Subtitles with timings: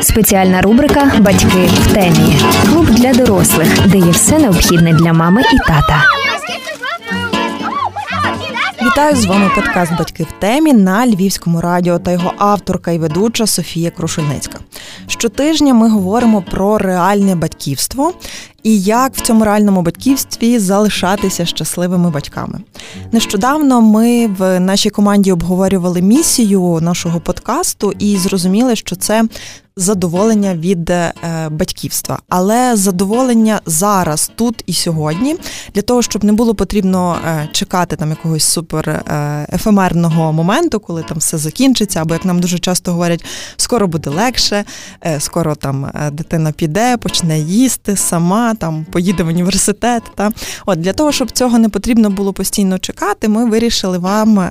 [0.00, 2.36] Спеціальна рубрика Батьки в темі.
[2.70, 6.04] Клуб для дорослих, де є все необхідне для мами і тата.
[8.82, 13.46] Вітаю з вами подкаст Батьки в темі на Львівському радіо та його авторка і ведуча
[13.46, 14.58] Софія Крушельницька.
[15.12, 18.12] Щотижня ми говоримо про реальне батьківство
[18.62, 22.60] і як в цьому реальному батьківстві залишатися щасливими батьками.
[23.12, 29.24] Нещодавно ми в нашій команді обговорювали місію нашого подкасту і зрозуміли, що це
[29.76, 31.12] задоволення від е,
[31.50, 35.36] батьківства, але задоволення зараз, тут і сьогодні,
[35.74, 41.02] для того, щоб не було потрібно е, чекати там якогось супер е, ефемерного моменту, коли
[41.02, 43.24] там все закінчиться, або як нам дуже часто говорять,
[43.56, 44.64] скоро буде легше,
[45.18, 50.02] скоро там дитина піде, почне їсти сама, там поїде в університет.
[50.14, 50.30] Та
[50.66, 54.50] от для того, щоб цього не потрібно було постійно чекати, ми вирішили вам,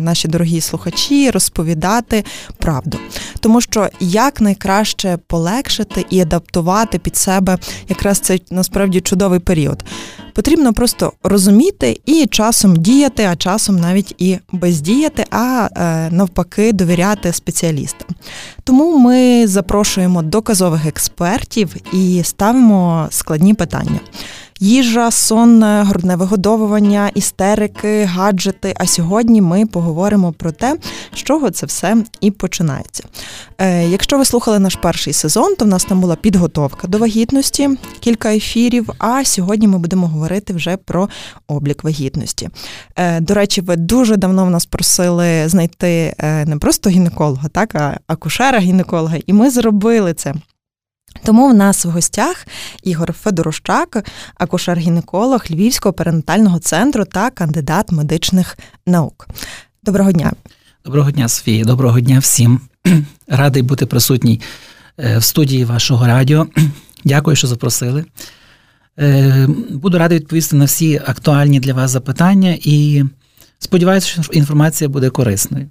[0.00, 2.24] наші дорогі слухачі, розповідати
[2.58, 2.98] правду,
[3.40, 9.84] тому що як найкраще полегшити і адаптувати під себе якраз цей насправді чудовий період.
[10.34, 17.32] Потрібно просто розуміти і часом діяти, а часом навіть і бездіяти, а е, навпаки, довіряти
[17.32, 18.08] спеціалістам.
[18.64, 24.00] Тому ми запрошуємо доказових експертів і ставимо складні питання
[24.60, 28.74] їжа, сон, грудне вигодовування, істерики, гаджети.
[28.76, 30.76] А сьогодні ми поговоримо про те,
[31.14, 33.04] з чого це все і починається.
[33.58, 37.70] Е, якщо ви слухали наш перший сезон, то в нас там була підготовка до вагітності,
[38.00, 38.90] кілька ефірів.
[38.98, 41.08] А сьогодні ми будемо говорити вже про
[41.46, 42.48] облік вагітності.
[42.96, 47.74] Е, до речі, ви дуже давно в нас просили знайти е, не просто гінеколога, так
[47.74, 50.34] а акушера-гінеколога, і ми зробили це.
[51.24, 52.46] Тому в нас в гостях
[52.82, 54.04] Ігор Федорощак,
[54.40, 59.28] акушер-гінеколог Львівського перинатального центру та кандидат медичних наук.
[59.82, 60.32] Доброго дня.
[60.84, 61.64] Доброго дня, Софія.
[61.64, 62.60] Доброго дня всім.
[63.28, 64.40] Радий бути присутній
[64.98, 66.46] е, в студії вашого радіо.
[67.04, 68.04] Дякую, що запросили.
[68.98, 73.04] Е, буду радий відповісти на всі актуальні для вас запитання і
[73.58, 75.70] Сподіваюся, що інформація буде корисною.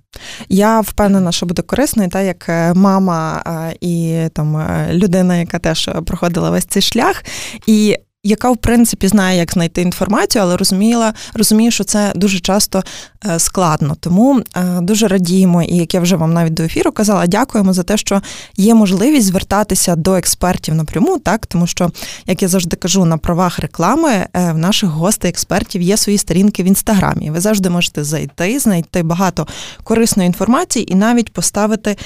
[0.50, 3.44] Я впевнена, що буде корисною, та як е, мама
[3.82, 7.24] і там е, людина, яка теж проходила весь цей шлях.
[7.68, 12.84] І яка в принципі знає, як знайти інформацію, але розуміла, розуміє, що це дуже часто
[13.26, 13.96] е, складно.
[14.00, 17.84] Тому е, дуже радіємо, і як я вже вам навіть до ефіру казала, дякуємо за
[17.84, 18.22] те, що
[18.58, 21.92] є можливість звертатися до експертів напряму, так тому що,
[22.26, 26.64] як я завжди кажу, на правах реклами е, в наших гостей експертів є свої сторінки
[26.64, 27.32] в інстаграмі.
[27.32, 29.48] Ви завжди можете зайти, знайти багато
[29.84, 31.98] корисної інформації і навіть поставити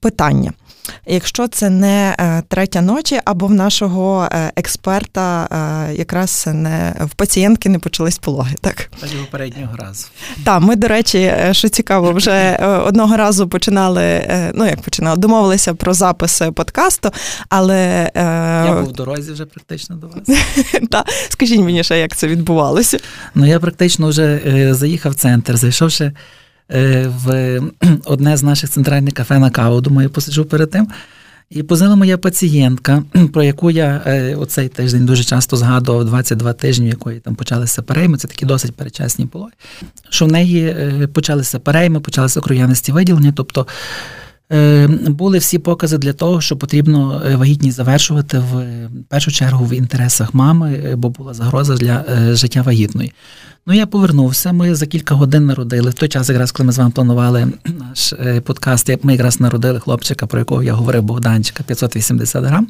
[0.00, 0.52] питання.
[1.06, 2.16] Якщо це не
[2.48, 5.48] третя ночі, або в нашого експерта
[5.92, 8.54] якраз не в пацієнтки не почались пологи.
[8.60, 8.90] Так
[9.24, 10.06] попереднього разу.
[10.44, 12.56] Так, ми, до речі, що цікаво, вже
[12.86, 14.22] одного разу починали.
[14.54, 17.10] Ну як починали, домовилися про запис подкасту,
[17.48, 20.38] але я був в дорозі вже практично до вас.
[20.90, 22.98] Так, скажіть мені ще, як це відбувалося?
[23.34, 24.40] Ну я практично вже
[24.74, 26.12] заїхав в центр, зайшовши.
[26.72, 27.60] Е, в
[28.04, 30.88] одне з наших центральних кафе на каву, думаю, посиджу перед тим.
[31.50, 33.02] І позвонила моя пацієнтка,
[33.32, 37.82] про яку я е, оцей тиждень дуже часто згадував 22 тижні, в якої там почалися
[37.82, 39.52] перейми, це такі досить перечасні пологи,
[40.08, 43.32] що в неї е, почалися перейми, почалися кров'яності виділення.
[43.36, 43.66] Тобто
[45.06, 48.66] були всі покази для того, що потрібно вагітність завершувати в
[49.08, 53.12] першу чергу в інтересах мами, бо була загроза для життя вагітної.
[53.66, 54.52] Ну, я повернувся.
[54.52, 55.90] Ми за кілька годин народили.
[55.90, 59.80] В той час, якраз коли ми з вами планували наш е, подкаст, ми якраз народили
[59.80, 62.68] хлопчика, про якого я говорив Богданчика, 580 грам,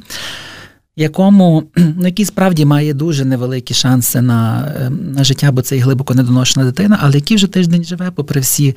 [0.95, 5.79] якому ну, який справді має дуже невеликі шанси на е, на життя, бо це і
[5.79, 8.75] глибоко недоношена дитина, але який вже тиждень живе, попри всі, е,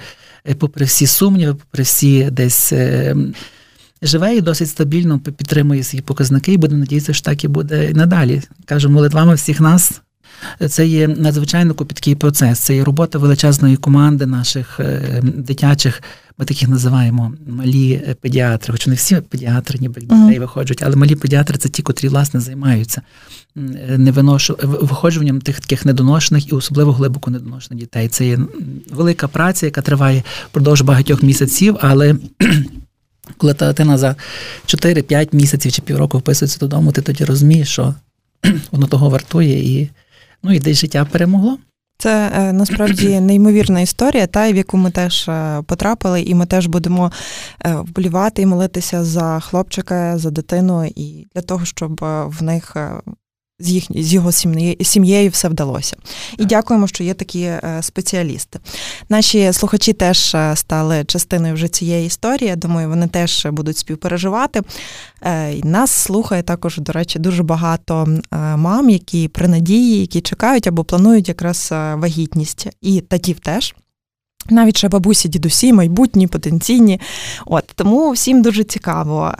[0.59, 2.72] попри всі сумніви, попри всі десь.
[4.03, 7.94] Живе і досить стабільно підтримує свої показники, і будемо надіятися, що так і буде і
[7.94, 8.43] надалі.
[8.65, 10.03] Кажу, молитвами всіх нас
[10.69, 12.59] це є надзвичайно копіткий процес.
[12.59, 16.03] Це є робота величезної команди наших е, дитячих.
[16.38, 20.41] Ми таких називаємо малі педіатри, хоч не всі педіатри, ніби дітей uh-huh.
[20.41, 23.03] виходять, але малі педіатри це ті, котрі власне займаються
[23.99, 28.09] невиношу виходжуванням тих таких недоношених і особливо глибоко недоношених дітей.
[28.09, 28.38] Це є
[28.91, 32.17] велика праця, яка триває впродовж багатьох місяців, але
[33.37, 34.17] коли та дитина за
[34.67, 37.94] 4-5 місяців чи півроку вписується додому, ти тоді розумієш, що
[38.70, 39.91] воно того вартує і.
[40.44, 41.58] Ну і десь життя перемогло.
[41.99, 46.67] Це е, насправді неймовірна історія, та в яку ми теж е, потрапили, і ми теж
[46.67, 47.12] будемо
[47.67, 52.76] е, вболівати і молитися за хлопчика, за дитину, і для того, щоб в них
[53.59, 54.33] з їх з його
[54.83, 55.97] сім'єю все вдалося.
[56.39, 58.59] І дякуємо, що є такі е, спеціалісти.
[59.09, 62.49] Наші слухачі теж е, стали частиною вже цієї історії.
[62.49, 64.62] Я думаю, вони теж будуть співпереживати.
[65.23, 68.09] Е, нас слухає також, до речі, дуже багато
[68.56, 73.75] мам, які при надії, які чекають або планують якраз вагітність, і татів теж.
[74.50, 77.00] Навіть ще бабусі, дідусі, майбутні, потенційні.
[77.47, 79.33] От Тому всім дуже цікаво.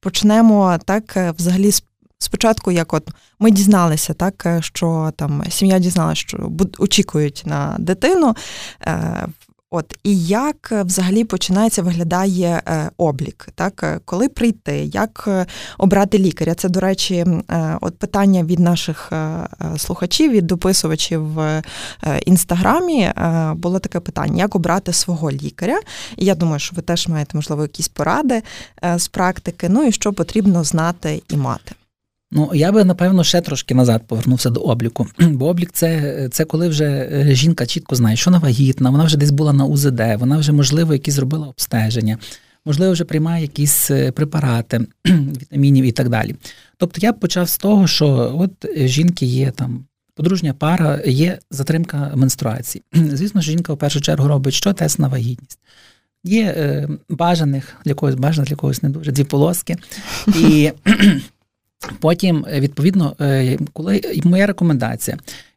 [0.00, 1.82] Почнемо так взагалі з
[2.18, 8.36] спочатку, як от ми дізналися, так е, що там сім'я дізналася, що очікують на дитину.
[8.82, 9.26] Е,
[9.70, 15.28] от і як взагалі починається виглядає е, облік, так коли прийти, як
[15.78, 16.54] обрати лікаря?
[16.54, 17.26] Це, до речі,
[17.80, 19.12] от питання від наших
[19.76, 21.62] слухачів, від дописувачів в
[22.26, 23.12] інстаграмі
[23.54, 25.80] було таке питання: як обрати свого лікаря?
[26.16, 28.42] І я думаю, що ви теж маєте можливо якісь поради
[28.96, 29.68] з практики.
[29.68, 31.74] Ну і що потрібно знати і мати.
[32.30, 35.06] Ну, я би, напевно, ще трошки назад повернувся до обліку.
[35.18, 39.16] Бо облік це це коли вже е, жінка чітко знає, що вона вагітна, вона вже
[39.16, 42.18] десь була на УЗД, вона вже, можливо, якісь зробила обстеження,
[42.64, 46.34] можливо, вже приймає якісь е, препарати, вітамінів і так далі.
[46.76, 49.84] Тобто я почав з того, що от жінки є там.
[50.14, 52.82] Подружня пара є затримка менструації.
[52.92, 55.58] Звісно, що жінка в першу чергу робить що тест на вагітність.
[56.24, 59.76] Є е, бажаних для когось бажаних, для когось не дуже дві полоски.
[60.26, 60.70] І
[62.00, 65.16] Потім, е, відповідно, е, коли моя рекомендація,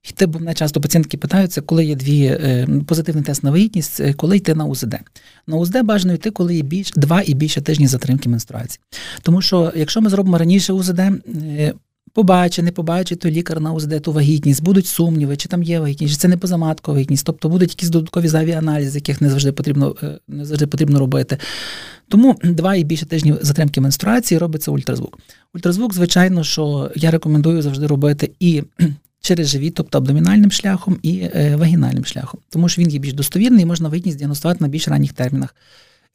[0.09, 4.37] йти, бо мене часто пацієнтки питаються, коли є дві е, позитивний тест на вагітність, коли
[4.37, 4.95] йти на УЗД.
[5.47, 8.81] На УЗД бажано йти, коли є більш два і більше тижні затримки менструації.
[9.21, 11.01] Тому що, якщо ми зробимо раніше УЗД,
[12.13, 16.13] побачить, не побачить той лікар на УЗД ту вагітність, будуть сумніви, чи там є вагітність,
[16.13, 19.95] чи це не позаматкова вагітність, тобто будуть якісь додаткові зайві аналізи, яких не завжди потрібно
[20.27, 21.37] не завжди потрібно робити.
[22.07, 25.19] Тому два і більше тижнів затримки менструації робиться ультразвук.
[25.53, 28.63] Ультразвук, звичайно, що я рекомендую завжди робити і
[29.21, 33.63] через живіт, тобто абдомінальним шляхом, і е, вагінальним шляхом, тому що він є більш достовірний
[33.63, 35.55] і можна вагітність діагностувати на більш ранніх термінах.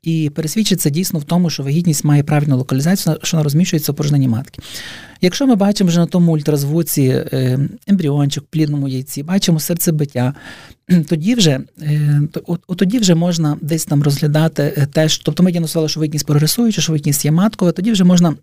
[0.06, 4.28] І пересвідчиться дійсно в тому, що вагітність має правильну локалізацію, що вона розміщується у порожненні
[4.28, 4.62] матки.
[5.20, 10.34] Якщо ми бачимо вже на тому ультразвуці е, ембріончик в плідному яйці, бачимо серцебиття,
[11.08, 12.20] тоді вже е,
[12.76, 16.92] тоді вже можна десь там розглядати е, теж, тобто ми діагностували, що вагітність прогресуюча, що
[16.92, 18.36] вагітність є маткова, тоді вже можна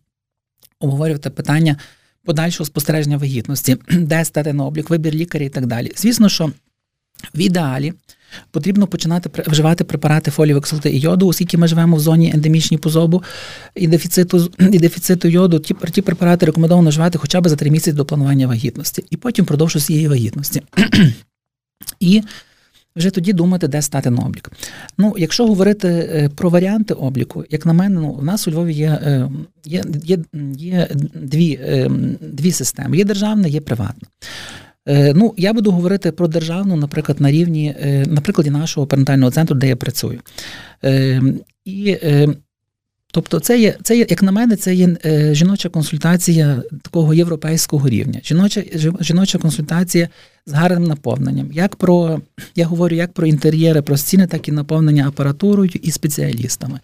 [0.80, 1.77] обговорювати питання
[2.25, 5.92] подальшого спостереження вагітності, де стати на облік, вибір лікаря і так далі.
[5.95, 6.51] Звісно, що
[7.36, 7.94] в ідеалі
[8.51, 13.24] потрібно починати вживати препарати фолію кислоти і йоду, оскільки ми живемо в зоні ендемічній позобу
[13.75, 15.60] і дефіциту і дефіциту йоду.
[15.60, 19.45] Ті, ті препарати рекомендовано вживати хоча б за три місяці до планування вагітності, і потім
[19.45, 20.62] впродовж цієї вагітності.
[22.00, 22.21] І
[22.95, 24.51] вже тоді думати, де стати на облік.
[24.98, 28.74] Ну, якщо говорити е, про варіанти обліку, як на мене, ну, у нас у Львові
[28.74, 29.30] є е,
[29.65, 30.18] є, є,
[30.57, 31.89] є дві е,
[32.21, 34.07] дві системи: є державна, є приватна.
[34.88, 37.75] Ну, я буду говорити про державну, наприклад, на рівні,
[38.06, 40.19] на прикладі нашого перинатального центру, де я працюю.
[41.65, 41.97] І
[43.15, 47.89] Тобто, це є, це є, як на мене, це є е, жіноча консультація такого європейського
[47.89, 48.21] рівня.
[48.24, 48.63] Жіноча
[49.00, 50.09] жіноча консультація
[50.45, 51.51] з гарним наповненням.
[51.51, 52.21] Як про
[52.56, 56.79] я говорю як про інтер'єри, про стіни, так і наповнення апаратурою і спеціалістами.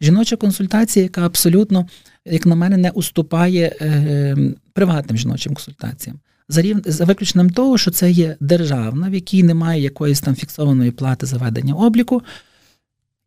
[0.00, 1.86] Жіноча консультація, яка абсолютно,
[2.24, 4.36] як на мене, не уступає е,
[4.72, 6.18] приватним жіночим консультаціям.
[6.48, 6.82] За рів...
[6.84, 11.36] за виключенням того, що це є державна, в якій немає якоїсь там фіксованої плати за
[11.36, 12.22] ведення обліку.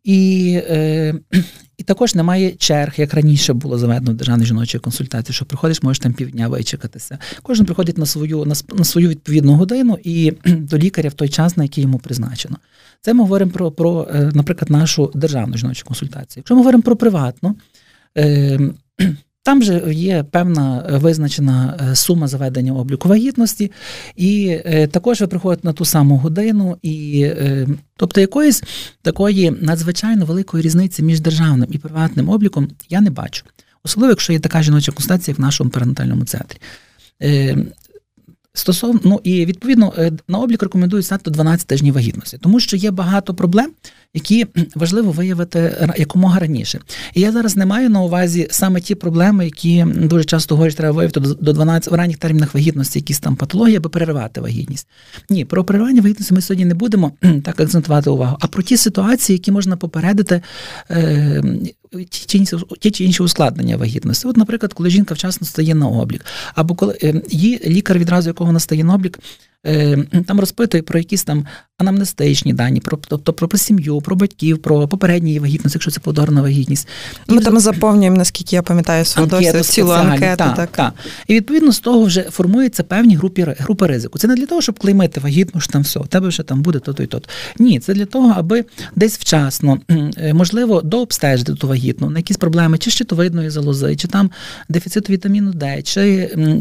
[0.03, 1.13] І е,
[1.77, 6.00] і також немає черг, як раніше було заведено в державній жіночої консультації, що приходиш, можеш
[6.00, 7.17] там півдня вичекатися.
[7.43, 11.57] Кожен приходить на свою на, на свою відповідну годину і до лікаря в той час,
[11.57, 12.57] на який йому призначено.
[13.01, 16.41] Це ми говоримо про, про е, наприклад, нашу державну жіночу консультацію.
[16.41, 17.55] Якщо ми говоримо про приватну,
[18.17, 18.60] е,
[19.43, 23.71] там же є певна е, визначена е, сума заведення обліку вагітності,
[24.15, 27.27] і е, також ви приходите на ту саму годину, і
[27.95, 28.63] тобто якоїсь
[29.01, 33.45] такої надзвичайно великої різниці між державним і приватним обліком я не бачу.
[33.83, 36.60] Особливо, якщо є така жіноча констація в нашому перинатальному центрі.
[38.53, 39.93] Стосовно ну і відповідно
[40.27, 43.72] на облік рекомендують стати 12 тижнів вагітності, тому що є багато проблем,
[44.13, 46.79] які важливо виявити якомога раніше.
[47.13, 50.96] І я зараз не маю на увазі саме ті проблеми, які дуже часто говорять, треба
[50.96, 54.88] виявити до 12 в ранніх термінах вагітності, якісь там патології, аби переривати вагітність.
[55.29, 57.12] Ні, про переривання вагітності ми сьогодні не будемо
[57.43, 60.41] так акцентувати увагу, а про ті ситуації, які можна попередити.
[62.79, 64.27] Ті, чи інші ускладнення вагітності.
[64.27, 68.48] От, наприклад, коли жінка вчасно стає на облік, або коли е, її лікар, відразу якого
[68.48, 69.19] вона стає на облік,
[69.65, 71.45] Е, там розпитує про якісь там
[71.81, 76.88] анамнестичні дані, про тобто про сім'ю, про батьків, про попередній вагітність, якщо це плодорна вагітність.
[77.27, 80.38] Ми і там заповнюємо, наскільки я пам'ятаю, свого досвіду, цілу анкету.
[80.38, 80.69] Так, так.
[80.71, 80.93] так.
[81.27, 84.19] І відповідно з того вже формуються певні групи групи ризику.
[84.19, 86.79] Це не для того, щоб клеймити вагітну, що там все, у тебе вже там буде
[86.79, 87.21] то-то і то.
[87.59, 89.79] Ні, це для того, аби десь вчасно,
[90.17, 94.31] е, можливо, дообстежити ту вагітну на якісь проблеми, чи щитовидної залози, чи там
[94.69, 96.01] дефіцит вітаміну Д, чи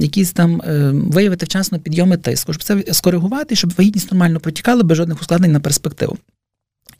[0.00, 5.00] якісь там е, виявити вчасно підйоми тиску, щоб це скоригувати, щоб вагітність нормально протікала без
[5.10, 6.18] жодних ускладнень на перспективу.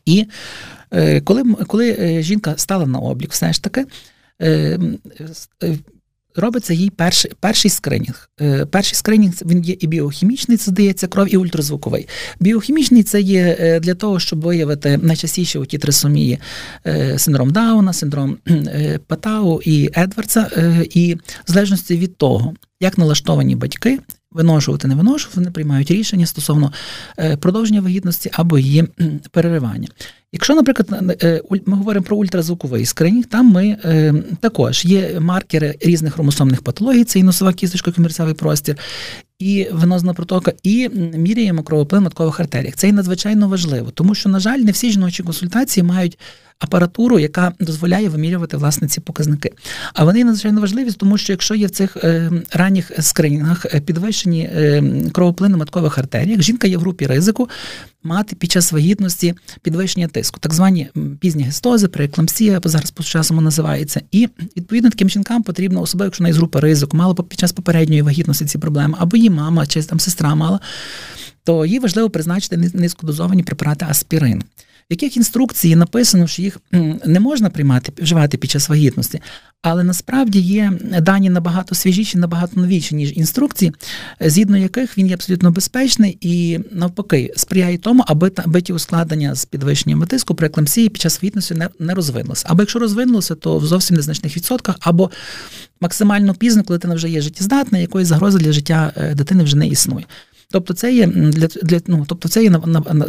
[0.05, 0.27] І
[0.91, 3.85] е, коли коли жінка стала на облік, все ж таки
[6.35, 8.29] робиться їй перший перший скринінг.
[8.41, 12.07] Е, перший скринінг він є і біохімічний, це здається кров, і ультразвуковий.
[12.39, 16.39] Біохімічний це є е, для того, щоб виявити найчастіше у ті трисомії
[16.85, 18.37] е, синдром Дауна, синдром
[19.07, 20.49] Патау і Едвардса,
[20.89, 23.99] і в залежності від того, як налаштовані батьки.
[24.31, 26.73] Виношувати, не виношувати, вони приймають рішення стосовно
[27.39, 28.87] продовження вагітності або її
[29.31, 29.87] переривання.
[30.33, 36.13] Якщо, наприклад, е, ми говоримо про ультразвуковий скринінг, там ми е, також є маркери різних
[36.13, 38.77] хромосомних патологій, це і носова кісточка, комірцевий простір,
[39.41, 42.75] і венозна протока, і міряємо кровоплин маткових артеріях.
[42.75, 46.17] Це і надзвичайно важливо, тому що, на жаль, не всі жіночі консультації мають
[46.61, 49.51] апаратуру, яка дозволяє вимірювати власне ці показники.
[49.93, 54.41] А вони надзвичайно важливі, тому що якщо є в цих е, ранніх скринінгах е, підвищені
[54.41, 57.49] е, кровоплини маткових артеріях, жінка є в групі ризику
[58.03, 64.01] мати під час вагітності підвищення тиску, так звані пізні гестози, прееклампсія, зараз по часому називається.
[64.11, 68.01] І відповідно таким жінкам потрібно, особливо якщо вона із групи ризику, мала під час попередньої
[68.01, 70.59] вагітності ці проблеми, або її мама чи там сестра мала,
[71.43, 74.43] то їй важливо призначити низькодозовані препарати аспірин
[74.91, 76.57] яких інструкції написано, що їх
[77.05, 79.21] не можна приймати вживати під час вагітності,
[79.61, 83.73] але насправді є дані набагато свіжіші, набагато новіші, ніж інструкції,
[84.19, 89.45] згідно яких він є абсолютно безпечний і навпаки сприяє тому, аби аби ті ускладнення з
[89.45, 92.45] підвищенням тиску при екламсії під час вагітності не, не розвинулося.
[92.49, 95.11] Або якщо розвинулося, то в зовсім незначних відсотках, або
[95.81, 99.67] максимально пізно, коли дитина вже є життєздатна, якої загрози для життя е, дитини вже не
[99.67, 100.05] існує.
[100.51, 102.49] Тобто це є для для ну, тобто це є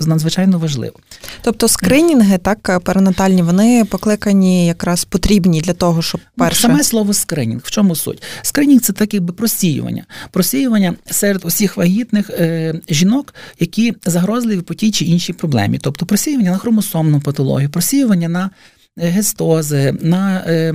[0.07, 0.95] надзвичайно важливо.
[1.43, 6.63] Тобто скринінги, так перинатальні, вони покликані якраз потрібні для того, щоб ну, перше...
[6.63, 7.61] саме слово скринінг.
[7.65, 8.23] В чому суть?
[8.43, 10.05] Скринінг це так якби просіювання.
[10.31, 15.79] Просіювання серед усіх вагітних е, жінок, які загрозливі по тій чи іншій проблемі.
[15.79, 18.51] Тобто просіювання на хромосомну патологію, просіювання на
[18.99, 20.75] Е, гестози, на е,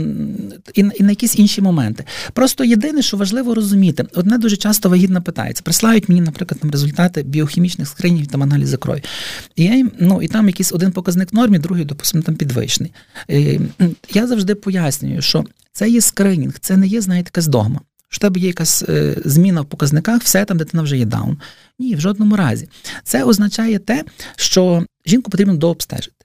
[0.74, 2.04] і, і на якісь інші моменти.
[2.34, 5.64] Просто єдине, що важливо розуміти, одне дуже часто вагітна питається.
[5.64, 9.04] Прислають мені, наприклад, там результати біохімічних скринів там аналізу крові.
[9.56, 12.94] І я їм, ну і там якийсь один показник в нормі, другий, допустимо, там підвищений.
[13.30, 13.60] Е,
[14.14, 17.82] я завжди пояснюю, що це є скринінг, це не є, знаєте, якась догма.
[18.10, 21.38] Що тебе є якась е, зміна в показниках, все там дитина вже є даун.
[21.80, 22.70] Ні, в жодному разі.
[23.04, 24.04] Це означає те,
[24.36, 26.17] що жінку потрібно дообстежити.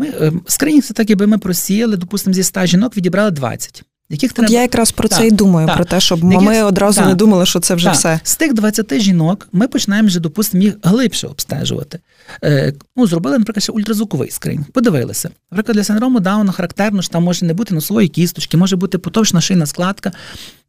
[0.00, 3.84] Ми е, скринінг це так, якби ми просіяли, допустимо, зі 100 жінок відібрали 20.
[4.10, 4.52] Яких треба...
[4.52, 5.76] Я якраз про так, це і думаю, так.
[5.76, 6.40] про те, щоб Яких...
[6.40, 7.08] ми одразу так.
[7.08, 7.94] не думали, що це вже так.
[7.94, 8.20] все.
[8.22, 11.98] З тих 20 жінок ми починаємо вже, допустимо, їх глибше обстежувати.
[12.44, 15.30] Е, ну, Зробили, наприклад, ще ультразвуковий скринінг, подивилися.
[15.50, 19.40] Наприклад, для синдрому Дауна характерно, що там може не бути носової кісточки, може бути потовшна
[19.40, 20.12] шийна складка.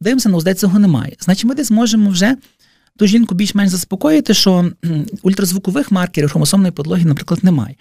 [0.00, 1.16] Дивимося, ну, здається, цього немає.
[1.20, 2.36] Значить, ми десь можемо вже
[2.98, 4.70] ту жінку більш-менш заспокоїти, що
[5.22, 7.74] ультразвукових маркерів хромосомної подлоги, наприклад, немає.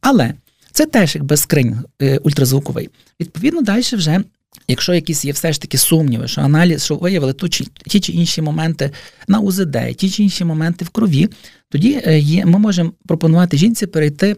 [0.00, 0.34] Але
[0.76, 2.90] це теж якби скринь е, ультразвуковий.
[3.20, 4.20] Відповідно, далі вже.
[4.68, 8.12] Якщо якісь є все ж таки сумніви, що аналіз, що виявили ту чи ті чи
[8.12, 8.90] інші моменти
[9.28, 11.28] на УЗД, ті чи інші моменти в крові,
[11.68, 14.36] тоді е, є, ми можемо пропонувати жінці перейти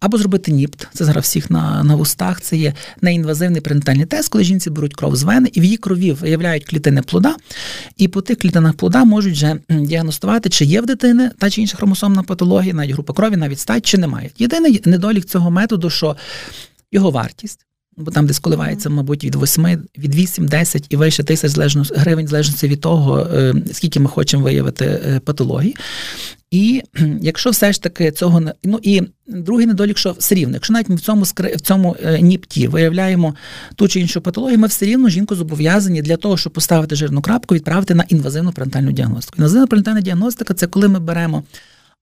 [0.00, 4.44] або зробити НІПТ, це зараз всіх на на вустах, це є неінвазивний пренатальний тест, коли
[4.44, 7.36] жінці беруть кров з вени, і в її крові виявляють клітини плода,
[7.96, 11.76] і по тих клітинах плода можуть вже діагностувати, чи є в дитини та чи інша
[11.76, 14.30] хромосомна патологія, навіть група крові, навіть стать, чи немає.
[14.38, 16.16] Єдиний недолік цього методу, що
[16.92, 17.66] його вартість
[17.96, 19.66] бо там десь коливається, мабуть, від 8,
[19.98, 24.44] від 8, 10 і вище тисяч гривень, в залежності від того, е, скільки ми хочемо
[24.44, 25.76] виявити е, патології.
[26.50, 26.82] І
[27.20, 30.88] якщо все ж таки цього не ну і другий недолік, що все рівно, якщо навіть
[30.88, 33.34] ми в цьому в цьому е, ніпті виявляємо
[33.74, 37.54] ту чи іншу патологію, ми все рівно жінку зобов'язані для того, щоб поставити жирну крапку,
[37.54, 39.36] відправити на інвазивну пренатальну діагностику.
[39.38, 41.44] Інвазивна пренатальна діагностика це коли ми беремо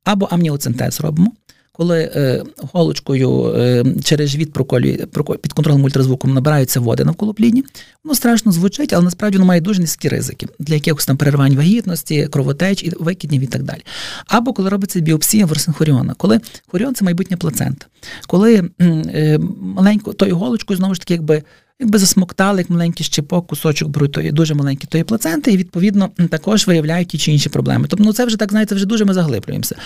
[0.04, 1.32] або амніоцентез робимо
[1.78, 2.42] коли е,
[2.72, 5.06] голочкою е, через живіт проколює
[5.42, 7.64] під контролем ультразвуком набираються води навколо плідні,
[8.04, 12.28] воно страшно звучить, але насправді воно має дуже низькі ризики для якихось там перервань вагітності,
[12.30, 13.82] кровотеч і викиднів і так далі.
[14.26, 17.86] Або коли робиться біопсія ворсенхоріона, коли хоріон це майбутня плацента,
[18.26, 21.42] коли е, маленько тою голочкою знову ж таки, якби
[21.80, 26.66] якби засмоктали як маленький щепок, кусочок беруть тої дуже маленький тої плаценти, і відповідно також
[26.66, 27.86] виявляють ті чи інші проблеми.
[27.88, 29.76] Тобто, ну це вже так знаєте, вже дуже ми заглиблюємося.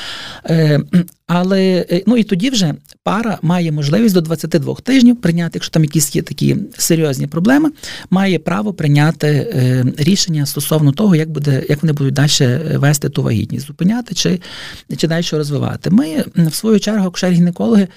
[0.46, 0.80] Е,
[1.26, 5.84] Але е, ну і тоді вже пара має можливість до 22 тижнів прийняти, якщо там
[5.84, 7.70] якісь є такі серйозні проблеми,
[8.10, 13.22] має право прийняти е, рішення стосовно того, як буде, як вони будуть далі вести ту
[13.22, 14.40] вагітність, зупиняти чи,
[14.96, 15.90] чи далі розвивати.
[15.90, 17.88] Ми в свою чергу, акушер гінекологи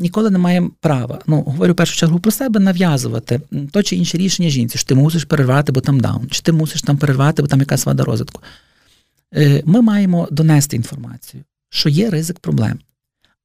[0.00, 1.18] ніколи не маємо права.
[1.26, 3.40] Ну, говорю в першу чергу про себе, нав'язувати
[3.72, 6.82] то чи інше рішення жінці, що ти мусиш перервати, бо там даун, чи ти мусиш
[6.82, 8.42] там перервати, бо там якась вада розвитку.
[9.34, 12.78] Е, ми маємо донести інформацію, що є ризик проблем.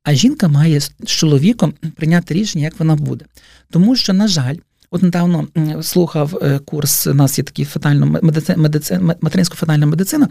[0.03, 3.25] А жінка має з чоловіком прийняти рішення, як вона буде.
[3.71, 4.55] Тому що, на жаль,
[4.91, 5.47] от недавно
[5.81, 8.19] слухав е, курс, у нас є такий фатально
[8.57, 10.27] медицина, материнсько фатальна медицина,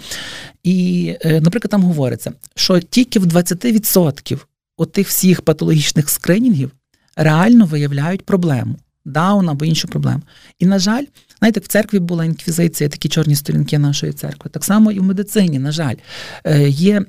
[0.63, 4.39] і, е, наприклад, там говориться, що тільки в 20%
[4.77, 6.71] отих всіх патологічних скринінгів
[7.17, 8.77] реально виявляють проблему.
[9.05, 10.23] Даун або іншу проблему.
[10.59, 11.05] І, на жаль,
[11.45, 14.51] знаєте, в церкві була інквізиція, такі чорні сторінки нашої церкви.
[14.51, 15.95] Так само і в медицині, на жаль,
[16.45, 17.03] е, є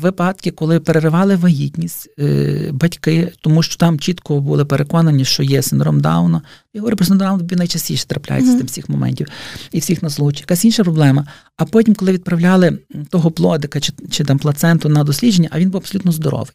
[0.00, 6.00] випадки, коли переривали вагітність е, батьки, тому що там чітко були переконані, що є синдром
[6.00, 6.42] Дауна.
[6.74, 9.26] Я говорю про синдром Дауна, найчастіше трапляється з тим всіх моментів
[9.72, 10.42] і всіх на случаї.
[10.42, 11.26] Якась інша проблема.
[11.56, 12.78] А потім, коли відправляли
[13.10, 16.54] того плодика чи, чи там плаценту на дослідження, а він був абсолютно здоровий.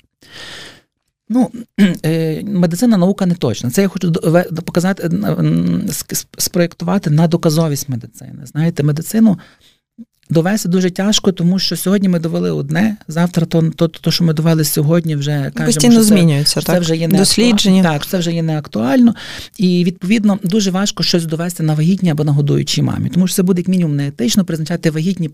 [1.30, 1.52] Ну,
[2.06, 3.70] е, медицина наука не точна.
[3.70, 4.14] Це я хочу
[4.66, 5.10] показати,
[6.38, 8.46] спроєктувати на доказовість медицини.
[8.46, 9.38] Знаєте, медицину
[10.30, 14.34] довести дуже тяжко, тому що сьогодні ми довели одне, завтра то, то, то що ми
[14.34, 16.82] довели сьогодні, вже кажемо, Постійно що змінюється, це, так?
[16.82, 17.84] вже є не дослідження.
[17.84, 19.16] Так, це вже є не актуально.
[19.58, 23.44] І відповідно дуже важко щось довести на вагітній або на годуючій мамі, тому що це
[23.44, 25.30] буде як мінімум не етично призначати вагітні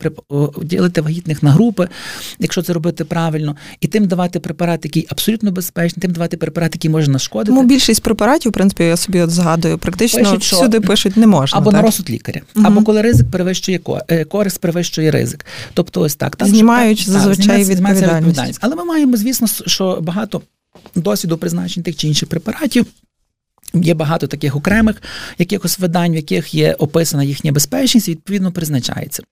[0.64, 1.88] ділити вагітних на групи,
[2.40, 6.92] якщо це робити правильно, і тим давати препарат, який абсолютно безпечний, тим давати препарат, який
[6.92, 7.56] може нашкодити.
[7.56, 11.58] Тому більшість препаратів, в принципі, я собі от згадую, практично пишуть, всюди пишуть не можна.
[11.58, 11.82] Або так?
[11.82, 12.66] на розсуд лікаря, угу.
[12.68, 15.46] або коли ризик перевищує е, користь перевищує ризик.
[15.74, 18.14] Тобто, ось так так знімають так, зазвичай так, відповідальність.
[18.14, 18.60] відповідальність.
[18.62, 20.42] Але ми маємо, звісно, що багато
[20.96, 22.86] досвіду призначень тих чи інших препаратів.
[23.74, 25.02] Є багато таких окремих
[25.38, 29.24] якихось видань, в яких є описана їхня безпечність, і відповідно призначається.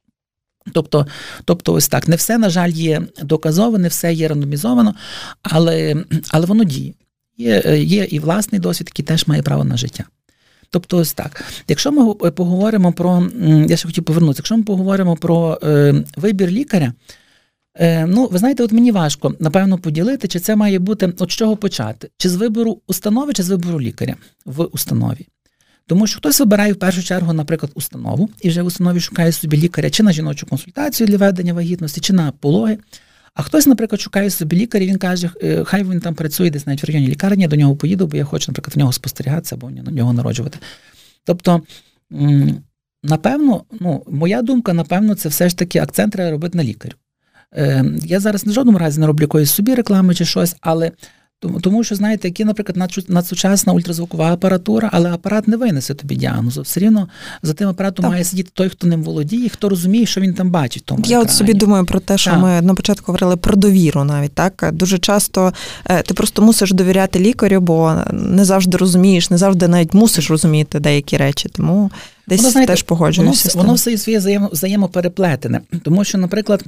[0.74, 1.08] Тобто,
[1.46, 4.96] тобто, ось так, не все, на жаль, є доказово, не все є рандомізовано,
[5.42, 6.94] але але воно діє.
[7.38, 10.04] Є є і власний досвід, який теж має право на життя.
[10.72, 11.44] Тобто, ось так.
[11.68, 13.30] Якщо ми поговоримо про,
[13.68, 16.94] я ще хотів повернутися, якщо ми поговоримо про е, вибір лікаря,
[17.76, 21.36] е, ну, ви знаєте, от мені важко, напевно, поділити, чи це має бути от з
[21.36, 25.28] чого почати, чи з вибору установи, чи з вибору лікаря в установі.
[25.88, 29.58] Тому що хтось вибирає в першу чергу, наприклад, установу, і вже в установі шукає собі
[29.58, 32.78] лікаря чи на жіночу консультацію для ведення вагітності, чи на пологи.
[33.34, 36.84] А хтось, наприклад, шукає собі лікаря, він каже, «Е, хай він там працює десь навіть
[36.84, 39.70] в районі лікарні, я до нього поїду, бо я хочу, наприклад, в нього спостерігатися або
[39.70, 40.60] на нього народжувати.
[41.24, 41.62] Тобто,
[43.04, 46.96] напевно, ну, моя думка, напевно, це все ж таки акцент треба робити на лікарю.
[47.56, 50.92] Е, я зараз на жодному разі не роблю якоїсь собі реклами чи щось, але
[51.42, 56.62] тому, тому що, знаєте, які, наприклад, надсучасна ультразвукова апаратура, але апарат не винесе тобі діагнозу.
[56.62, 57.08] Все рівно
[57.44, 58.12] за тим апаратом так.
[58.12, 60.86] має сидіти той, хто ним володіє, хто розуміє, що він там бачить.
[60.86, 61.24] Тому Я екрані.
[61.24, 62.40] от собі думаю про те, що так.
[62.40, 65.54] ми на початку говорили про довіру, навіть так дуже часто
[65.86, 70.80] е, ти просто мусиш довіряти лікарю, бо не завжди розумієш, не завжди навіть мусиш розуміти
[70.80, 71.50] деякі речі.
[71.50, 71.92] Тому
[72.28, 73.50] десь воно, знаєте, теж погоджуюся.
[73.50, 76.64] Воно, воно все своє взаємо, взаємопереплетене, тому що, наприклад,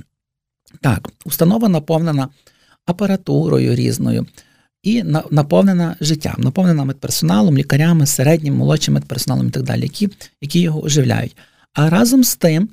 [0.81, 2.27] так, установа наповнена
[2.85, 4.25] апаратурою різною
[4.83, 10.09] і наповнена життям, наповнена медперсоналом, лікарями, середнім, молодшим медперсоналом і так далі, які,
[10.41, 11.37] які його оживляють.
[11.73, 12.69] А разом з тим,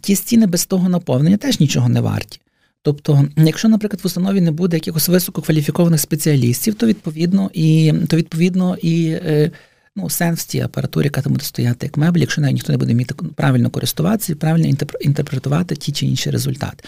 [0.00, 2.40] ті стіни без того наповнення теж нічого не варті.
[2.82, 8.76] Тобто, якщо, наприклад, в установі не буде якихось висококваліфікованих спеціалістів, то відповідно і то відповідно
[8.82, 9.50] і е,
[9.96, 12.78] ну, сенс в цій апаратурі, яка там буде стояти як меблі, якщо навіть ніхто не
[12.78, 16.84] буде вміти правильно користуватися і правильно інтерпретувати ті чи інші результати.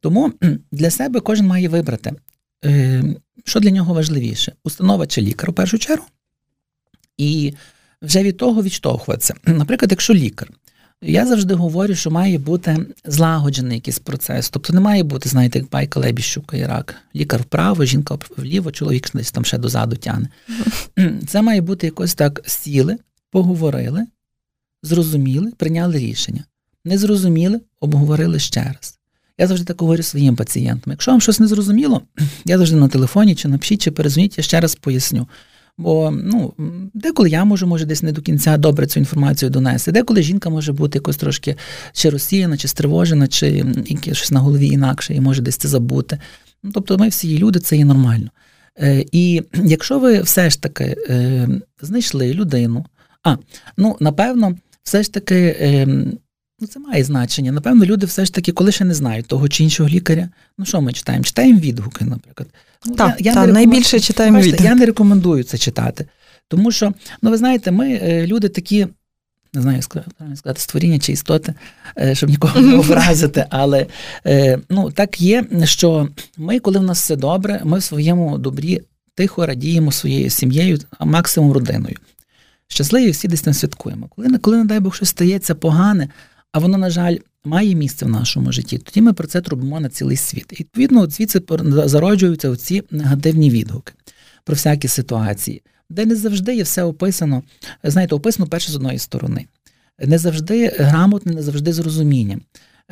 [0.00, 0.32] Тому
[0.72, 2.12] для себе кожен має вибрати,
[3.44, 4.52] що для нього важливіше?
[4.64, 6.06] Установа чи лікар у першу чергу,
[7.16, 7.54] і
[8.02, 9.34] вже від того відштовхуватися.
[9.44, 10.50] Наприклад, якщо лікар,
[11.02, 14.50] я завжди говорю, що має бути злагоджений якийсь процес.
[14.50, 16.94] Тобто не має бути, знаєте, як байка Лебіщука і рак.
[17.14, 20.28] Лікар вправо, жінка вліво, чоловік десь там ще дозаду тяне.
[21.26, 22.98] Це має бути якось так сіли,
[23.30, 24.06] поговорили,
[24.82, 26.44] зрозуміли, прийняли рішення.
[26.84, 28.98] Не зрозуміли, обговорили ще раз.
[29.38, 30.90] Я завжди так говорю своїм пацієнтам.
[30.90, 32.02] Якщо вам щось не зрозуміло,
[32.44, 35.28] я завжди на телефоні чи напишіть, чи перезвоніть, я ще раз поясню.
[35.78, 36.54] Бо ну,
[36.94, 40.72] деколи я можу, може, десь не до кінця добре цю інформацію донести, деколи жінка може
[40.72, 41.56] бути якось трошки
[41.92, 43.64] чи розсіяна, чи стривожена, чи
[44.12, 46.18] щось на голові інакше, і може десь це забути.
[46.62, 48.30] Ну, Тобто ми всі люди, це є нормально.
[49.12, 50.96] І якщо ви все ж таки
[51.80, 52.84] знайшли людину,
[53.22, 53.36] а
[53.76, 55.56] ну напевно, все ж таки.
[56.60, 57.52] Ну, це має значення.
[57.52, 60.28] Напевно, люди все ж таки, коли ще не знають того чи іншого лікаря.
[60.58, 61.24] Ну, що ми читаємо?
[61.24, 62.48] Читаємо відгуки, наприклад.
[62.86, 64.64] Ну, Так, я, я та, найбільше читаємо відгуки.
[64.64, 66.06] Я не рекомендую це читати.
[66.48, 66.92] Тому що,
[67.22, 68.86] ну ви знаєте, ми е, люди такі,
[69.52, 71.54] не знаю, як сказати, створіння чи істоти,
[71.98, 73.86] е, щоб нікого не образити, але
[74.26, 78.80] е, ну, так є, що ми, коли в нас все добре, ми в своєму добрі
[79.14, 81.96] тихо радіємо своєю сім'єю, а максимум родиною.
[82.68, 84.08] Щасливі всі десь там святкуємо.
[84.16, 86.08] Коли, коли, не дай Бог, щось стається погане,
[86.56, 89.88] а воно, на жаль, має місце в нашому житті, тоді ми про це трубимо на
[89.88, 90.46] цілий світ.
[90.52, 91.42] І відповідно, звідси
[91.84, 93.92] зароджуються ці негативні відгуки
[94.44, 97.42] про всякі ситуації де не завжди є все описано.
[97.84, 99.46] Знаєте, описано перше з одної сторони.
[99.98, 102.40] Не завжди грамотне, не завжди з розумінням.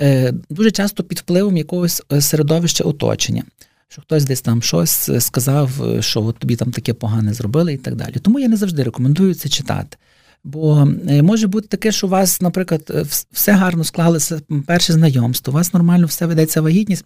[0.00, 3.44] Е, дуже часто під впливом якогось е, середовища оточення,
[3.88, 7.96] що хтось десь там щось сказав, що от тобі там таке погане зробили і так
[7.96, 8.14] далі.
[8.22, 9.96] Тому я не завжди рекомендую це читати.
[10.44, 15.54] Бо е, може бути таке, що у вас, наприклад, все гарно склалося перше знайомство, у
[15.54, 17.04] вас нормально все ведеться вагітність,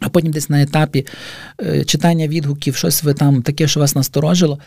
[0.00, 1.06] а потім десь на етапі
[1.86, 4.58] читання відгуків щось ви там таке, що вас насторожило.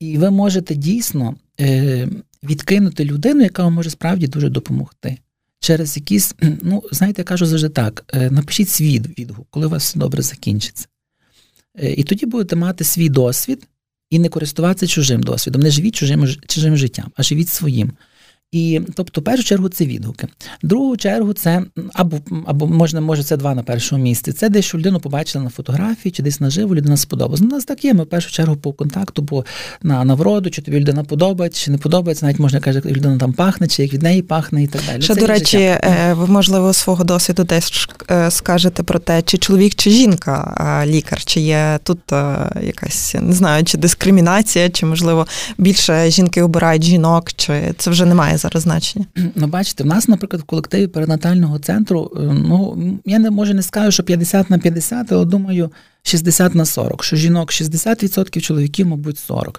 [0.00, 2.08] І ви можете дійсно е,
[2.42, 5.18] відкинути людину, яка вам може справді дуже допомогти.
[5.60, 9.82] Через якісь, ну, знаєте, я кажу завжди так: е, напишіть свій відгук, коли у вас
[9.82, 10.86] все добре закінчиться.
[11.78, 13.66] Е, і тоді будете мати свій досвід
[14.10, 15.62] і не користуватися чужим досвідом.
[15.62, 17.92] Не живіть чужим чужим життям, а живіть своїм.
[18.54, 20.26] І тобто, в першу чергу, це відгуки.
[20.62, 21.62] В другу чергу, це
[21.94, 24.32] або або можна, може, це два на першому місці.
[24.32, 27.40] Це десь що людину побачили на фотографії, чи десь наживо людина сподобалась.
[27.40, 27.94] Ну, у нас так є.
[27.94, 29.44] Ми в першу чергу по контакту, по
[29.82, 32.26] на, на вроду, чи тобі людина подобається, чи не подобається.
[32.26, 35.02] Навіть можна каже, як людина там пахне, чи як від неї пахне, і так далі.
[35.02, 39.38] Ще, це до речі, е, ви можливо свого досвіду десь е, скажете про те, чи
[39.38, 45.26] чоловік, чи жінка лікар, чи є тут е, якась не знаю, чи дискримінація, чи можливо
[45.58, 49.06] більше жінки обирають жінок, чи це вже немає зараз значення?
[49.34, 53.62] Ну, бачите, в нас, наприклад, в колективі перинатального центру, е, ну я не може не
[53.62, 55.70] скажу, що 50 на 50, але думаю,
[56.02, 57.04] 60 на 40.
[57.04, 59.56] Що жінок 60%, чоловіків, мабуть, 40%.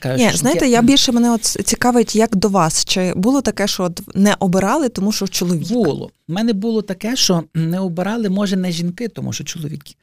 [0.00, 0.72] Кажуть, Ні, знаєте, я...
[0.72, 2.84] я більше мене от цікавить, як до вас.
[2.84, 5.68] Чи було таке, що от не обирали, тому що чоловік?
[5.68, 6.10] Було.
[6.28, 9.94] У мене було таке, що не обирали, може, не жінки, тому що чоловіки.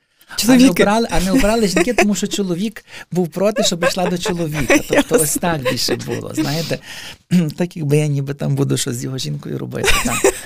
[0.48, 4.18] А не, обрали, а не обрали жінки, тому що чоловік був проти, щоб йшла до
[4.18, 4.78] чоловіка.
[4.90, 6.32] Тобто ось так більше було.
[6.36, 6.80] Знаєте,
[7.58, 9.90] так якби я ніби там буду щось з його жінкою робити.
[10.06, 10.34] Так.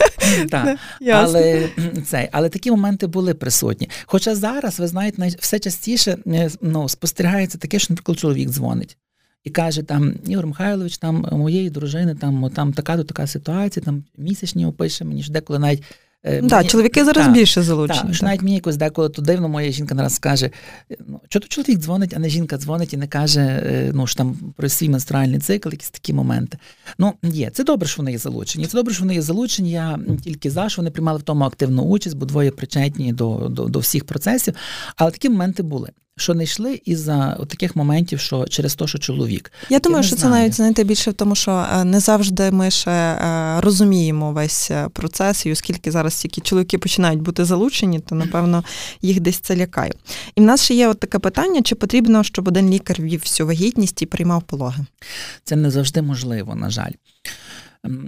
[0.50, 0.78] Так.
[1.14, 1.70] Але
[2.08, 3.90] цей, але такі моменти були присутні.
[4.06, 8.98] Хоча зараз, ви знаєте, все частіше е, ну, спостерігається таке, що, наприклад, чоловік дзвонить.
[9.44, 14.04] І каже, там Ігор Михайлович, там моєї дружини, там там така то така ситуація, там
[14.18, 15.84] місячні опише мені ж деколи навіть
[16.24, 18.00] Е, Так, чоловіки зараз так, більше залучені.
[18.00, 18.24] Так, так.
[18.24, 20.50] Навіть мені якось деколи то дивно, моя жінка нараз скаже:
[21.08, 24.18] ну, чого то чоловік дзвонить, а не жінка дзвонить і не каже, е, ну що
[24.18, 26.58] там про свій менструальний цикл, якісь такі моменти.
[26.98, 28.66] Ну, є, це добре, що вони є залучені.
[28.66, 29.72] Це добре, що вони є залучені.
[29.72, 33.66] Я тільки за що вони приймали в тому активну участь, бо двоє причетні до, до,
[33.66, 34.54] до всіх процесів.
[34.96, 39.52] Але такі моменти були що не йшли із-за таких моментів, що через те, що чоловік.
[39.70, 40.34] Я думаю, що знаю.
[40.34, 44.72] це навіть знаєте більше в тому, що е, не завжди ми ще е, розуміємо весь
[44.72, 48.64] е, процес, і оскільки зараз тільки чоловіки починають бути залучені, то напевно
[49.02, 49.92] їх десь це лякає.
[50.36, 53.48] І в нас ще є от таке питання: чи потрібно, щоб один лікар вів всю
[53.48, 54.86] вагітність і приймав пологи?
[55.44, 56.92] Це не завжди можливо, на жаль.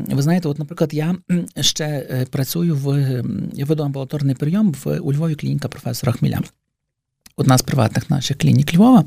[0.08, 1.16] Ви знаєте, от, наприклад, я
[1.62, 6.40] ще працюю в я веду амбулаторний прийом в у Львові клініка професора Хміля
[7.38, 9.04] одна з приватних наших клінік Львова.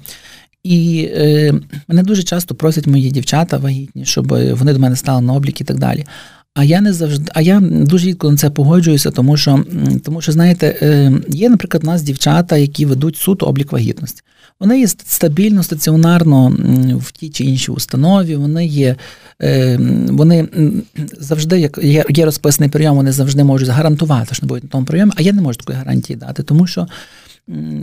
[0.65, 1.55] І е,
[1.89, 5.65] мене дуже часто просять мої дівчата вагітні, щоб вони до мене стали на облік і
[5.65, 6.05] так далі.
[6.55, 9.65] А я не завжди, а я дуже рідко на це погоджуюся, тому що,
[10.05, 14.23] тому що, знаєте, е, є, наприклад, у нас дівчата, які ведуть суто облік вагітності.
[14.61, 16.57] Вони є стабільно, стаціонарно
[17.03, 18.97] в тій чи іншій установі, вони є,
[19.43, 20.49] е, вони
[21.21, 21.79] завжди, як
[22.11, 25.33] є розписаний прийом, вони завжди можуть гарантувати, що не будуть на тому прийомі, а я
[25.33, 26.87] не можу такої гарантії дати, тому що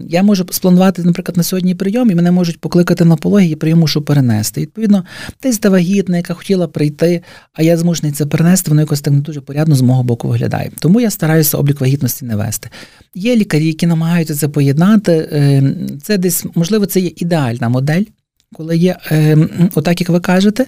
[0.09, 3.79] я можу спланувати, наприклад, на сьогодні прийом, і мене можуть покликати на пологі, і прийом
[3.79, 4.61] мушу перенести.
[4.61, 5.05] Відповідно,
[5.43, 7.21] десь та вагітна, яка хотіла прийти,
[7.53, 10.71] а я змушений це перенести, воно якось так не дуже порядно з мого боку виглядає.
[10.79, 12.69] Тому я стараюся облік вагітності не вести.
[13.15, 15.29] Є лікарі, які намагаються це поєднати.
[15.31, 18.03] Ем, це десь, можливо, це є ідеальна модель.
[18.53, 19.37] Коли є е,
[19.75, 20.65] отак, як ви кажете,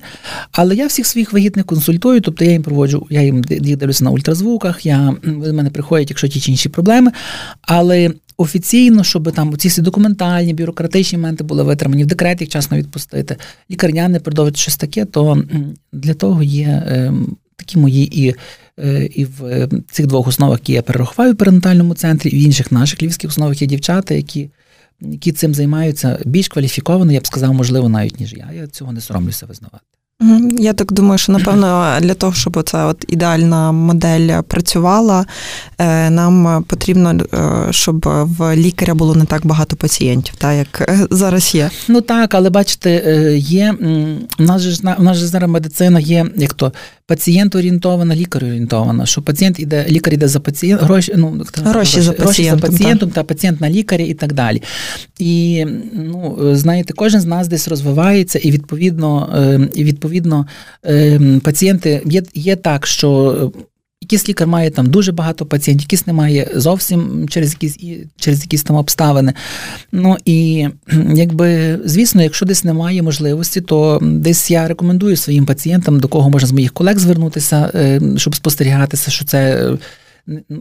[0.51, 4.85] але я всіх своїх вагітних консультую, тобто я їм проводжу, я їм дивлюся на ультразвуках,
[4.85, 7.11] я, в мене приходять, якщо ті чи інші проблеми.
[7.61, 12.77] Але офіційно, щоб там ці всі документальні, бюрократичні моменти були витримані, в декрет їх часно
[12.77, 13.35] відпустити,
[13.71, 15.43] лікарняне продовжити щось таке, то
[15.93, 17.13] для того є е,
[17.55, 18.35] такі мої і.
[18.79, 22.71] Е, і в цих двох основах, які я перерахуваю в перинатальному центрі, і в інших
[22.71, 24.49] наших львівських основах є дівчата, які
[25.03, 28.51] які цим займаються більш кваліфіковано, я б сказав, можливо, навіть ніж я.
[28.53, 29.85] Я цього не соромлюся визнавати.
[30.59, 35.25] Я так думаю, що напевно для того, щоб оця от ідеальна модель працювала,
[35.77, 41.55] е, нам потрібно, е, щоб в лікаря було не так багато пацієнтів, так як зараз
[41.55, 41.69] є.
[41.87, 42.89] Ну так, але бачите,
[43.37, 43.75] є
[44.39, 46.73] у нас же у нас же зараз медицина є як то
[47.07, 52.01] пацієнт орієнтована, лікар орієнтована, що пацієнт іде, лікар іде за пацієнт, гроші, ну, гроші, гроші
[52.01, 54.61] за пацієнтом, за пацієнтом та пацієнт на лікарі і так далі.
[55.19, 59.29] І ну, знаєте, кожен з нас десь розвивається, і відповідно,
[59.73, 60.02] і відповідно
[60.83, 63.51] ем, пацієнти є, є так, що.
[64.03, 67.77] Якийсь лікар має там дуже багато пацієнтів, якийсь немає зовсім через якісь
[68.17, 69.33] через якісь там обставини.
[69.91, 70.67] Ну і
[71.13, 76.47] якби, звісно, якщо десь немає можливості, то десь я рекомендую своїм пацієнтам, до кого можна
[76.47, 79.71] з моїх колег звернутися, е, щоб спостерігатися, що це.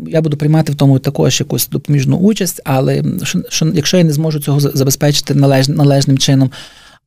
[0.06, 4.12] Я буду приймати в тому також якусь допоміжну участь, але що, що якщо я не
[4.12, 6.50] зможу цього забезпечити належ, належним чином.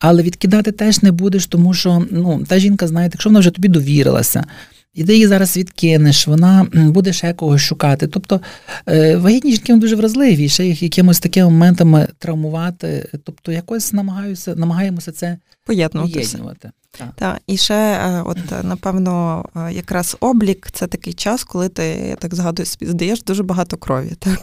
[0.08, 3.68] Але відкидати теж не будеш, тому що ну та жінка, знаєте, якщо вона вже тобі
[3.68, 4.46] довірилася,
[4.94, 8.08] і ти її зараз відкинеш, вона буде ще когось шукати.
[8.08, 8.42] Тобто
[8.88, 13.10] е, вагітні жінки дуже вразливі, ще їх якимось такими моментами травмувати.
[13.24, 16.72] Тобто, якось намагаюся, намагаємося це поєднувати.
[16.98, 17.08] Так.
[17.16, 22.16] Так, і ще, е, от напевно, е, якраз облік це такий час, коли ти, я
[22.16, 24.12] так згадую, здаєш дуже багато крові.
[24.20, 24.40] Так?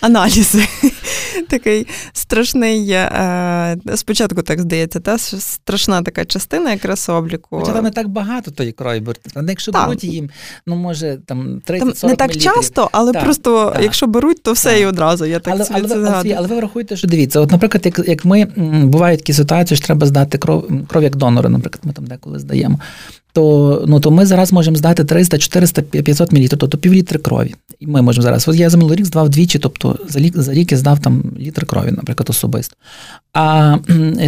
[0.00, 0.64] Аналізи.
[1.48, 7.58] Такий страшний, е, спочатку так здається, та страшна така частина якраз обліку.
[7.58, 9.12] Хоча там не так багато тої крові, бо
[9.48, 9.86] якщо так.
[9.86, 10.30] беруть їм,
[10.66, 13.82] ну може там 30 Не так часто, але так, просто так.
[13.82, 15.24] якщо беруть, то все і одразу.
[15.24, 18.24] Я так але, але, це але, але ви врахуєте, що дивіться, от, наприклад, як як
[18.24, 18.44] ми
[18.84, 22.80] бувають такі ситуації, що треба здати кров кров як донори, наприклад ми там деколи здаємо,
[23.32, 27.54] то ну, то ми зараз можемо здати 300, 400, 500 мл, тобто півлітри крові.
[27.80, 28.48] І ми можемо зараз.
[28.48, 31.22] От я за минулий рік здав двічі, тобто за рік за рік я здав там
[31.38, 32.76] літр крові, наприклад, особисто.
[33.32, 33.76] А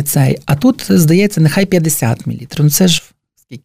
[0.05, 2.35] цей, а тут, здається, нехай 50 мл.
[2.59, 3.03] Ну це ж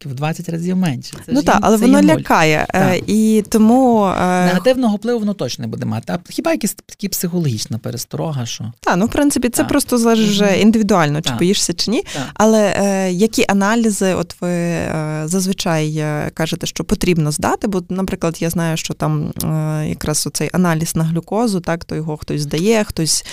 [0.04, 1.16] в 20 разів менше.
[1.26, 2.66] Це ну так, але воно лякає.
[2.68, 3.08] Е, так.
[3.08, 6.12] І тому е, негативного впливу воно точно не буде мати.
[6.12, 8.46] А хіба якісь такі психологічна пересторога?
[8.46, 8.72] що?
[8.80, 9.68] Так, ну в принципі, це так.
[9.68, 11.38] просто залежить вже індивідуально, чи так.
[11.38, 12.04] боїшся чи ні.
[12.34, 17.68] Але е, які аналізи, от ви е, зазвичай е, кажете, що потрібно здати?
[17.68, 22.16] Бо, наприклад, я знаю, що там е, якраз оцей аналіз на глюкозу, так то його
[22.16, 23.24] хтось здає, хтось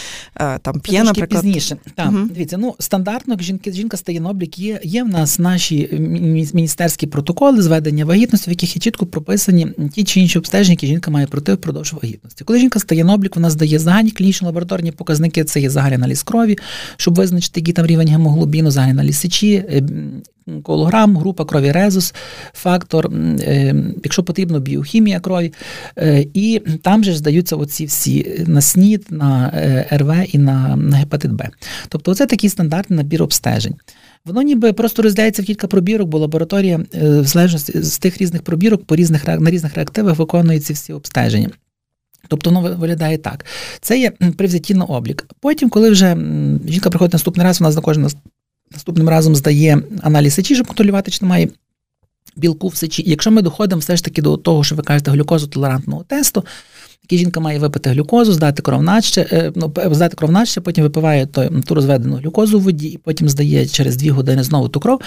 [0.61, 1.43] там п'є, наприклад.
[1.43, 1.77] пізніше.
[1.95, 2.17] Так, угу.
[2.17, 4.59] дивіться, ну стандартно жінки, жінка стає на облік.
[4.59, 5.89] Є є в нас наші
[6.53, 11.11] міністерські протоколи зведення вагітності, в яких є чітко прописані ті чи інші обстеження, які жінка
[11.11, 12.43] має пройти впродовж вагітності.
[12.43, 16.23] Коли жінка стає на облік, вона здає загальні клінічні лабораторні показники, це є загальний аналіз
[16.23, 16.57] крові,
[16.97, 19.83] щоб визначити, який там рівень гемоглобіну, загальний аналіз сечі, е,
[20.63, 22.13] колограм, група крові резус,
[22.53, 25.53] фактор, е, якщо потрібно, біохімія крові.
[25.97, 29.51] Е, і там же здаються оці всі на СНІД, на
[29.91, 31.49] РВ і на, на гепатит Б.
[31.89, 33.75] Тобто, це такий стандартний набір обстежень.
[34.25, 38.41] Воно ніби просто розділяється в кілька пробірок, бо лабораторія е, в залежності з тих різних
[38.41, 41.49] пробірок по різних на різних реактивах виконує всі обстеження.
[42.27, 43.45] Тобто воно виглядає так.
[43.81, 45.27] Це є при взятті на облік.
[45.39, 46.17] Потім, коли вже
[46.67, 48.09] жінка приходить наступний раз, вона за кожним
[48.71, 51.49] наступним разом здає аналіз сечі, щоб контролювати, чи немає
[52.35, 53.03] білку в сечі.
[53.07, 56.45] Якщо ми доходимо все ж таки до того, що ви кажете, глюкозотолерантного тесту,
[57.05, 61.25] який жінка має випити глюкозу, здати кров наче, е, ну, здати кров наче, потім випиває
[61.65, 65.01] ту розведену глюкозу в воді, і потім здає через дві години знову ту кров.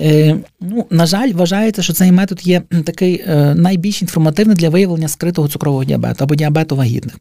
[0.00, 5.08] Е, ну, На жаль, вважається, що цей метод є такий е, найбільш інформативний для виявлення
[5.08, 7.14] скритого цукрового діабету або діабету вагітних.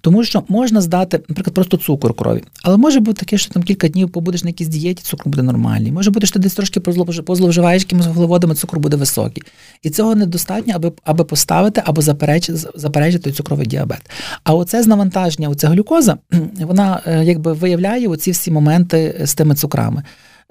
[0.00, 2.42] Тому що можна здати, наприклад, просто цукор крові.
[2.62, 5.92] Але може бути таке, що там кілька днів побудеш на якійсь дієті, цукор буде нормальний.
[5.92, 9.42] Може бути, що ти десь трошки позловживаєш якимось вуглеводами, цукор буде високий.
[9.82, 14.10] І цього недостатньо, аби аби поставити або заперечити заперечити цукровий цукровий діабет.
[14.44, 16.16] А оце з навантаження, оця глюкоза,
[16.60, 20.02] вона е, якби виявляє оці всі моменти з тими цукрами.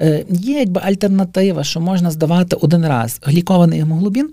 [0.01, 4.31] Е, є якби альтернатива, що можна здавати один раз глікований гемоглобін, е,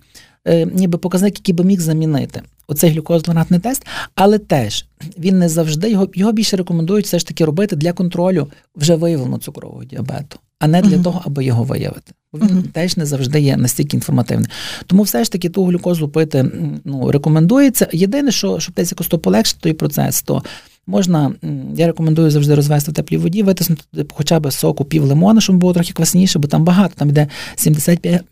[0.72, 4.86] ніби показник, який би міг замінити оцей глюкозотолерантний тест, але теж
[5.18, 9.38] він не завжди його його більше рекомендують все ж таки робити для контролю вже виявленого
[9.38, 11.02] цукрового діабету, а не для uh-huh.
[11.02, 12.12] того, аби його виявити.
[12.32, 12.68] Бо він uh-huh.
[12.68, 14.50] теж не завжди є настільки інформативний.
[14.86, 16.50] Тому все ж таки ту глюкозу пити
[16.84, 17.88] ну, рекомендується.
[17.92, 20.42] Єдине, що щоб десь якось то полегшити той процес, то
[20.88, 21.32] Можна,
[21.74, 25.72] я рекомендую завжди розвести в теплій воді, витиснути хоча б соку пів лимона, щоб було
[25.72, 28.22] трохи квасніше, бо там багато, там йде 75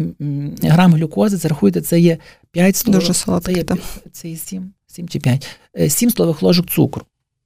[0.62, 2.18] грам глюкози, це рахуйте, це є
[2.50, 3.80] 5 столових, Дуже солодкий, це є,
[4.12, 5.48] це є 7, 7 чи 5,
[5.88, 7.02] 7 столових ложок цукру.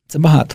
[0.08, 0.54] Це багато.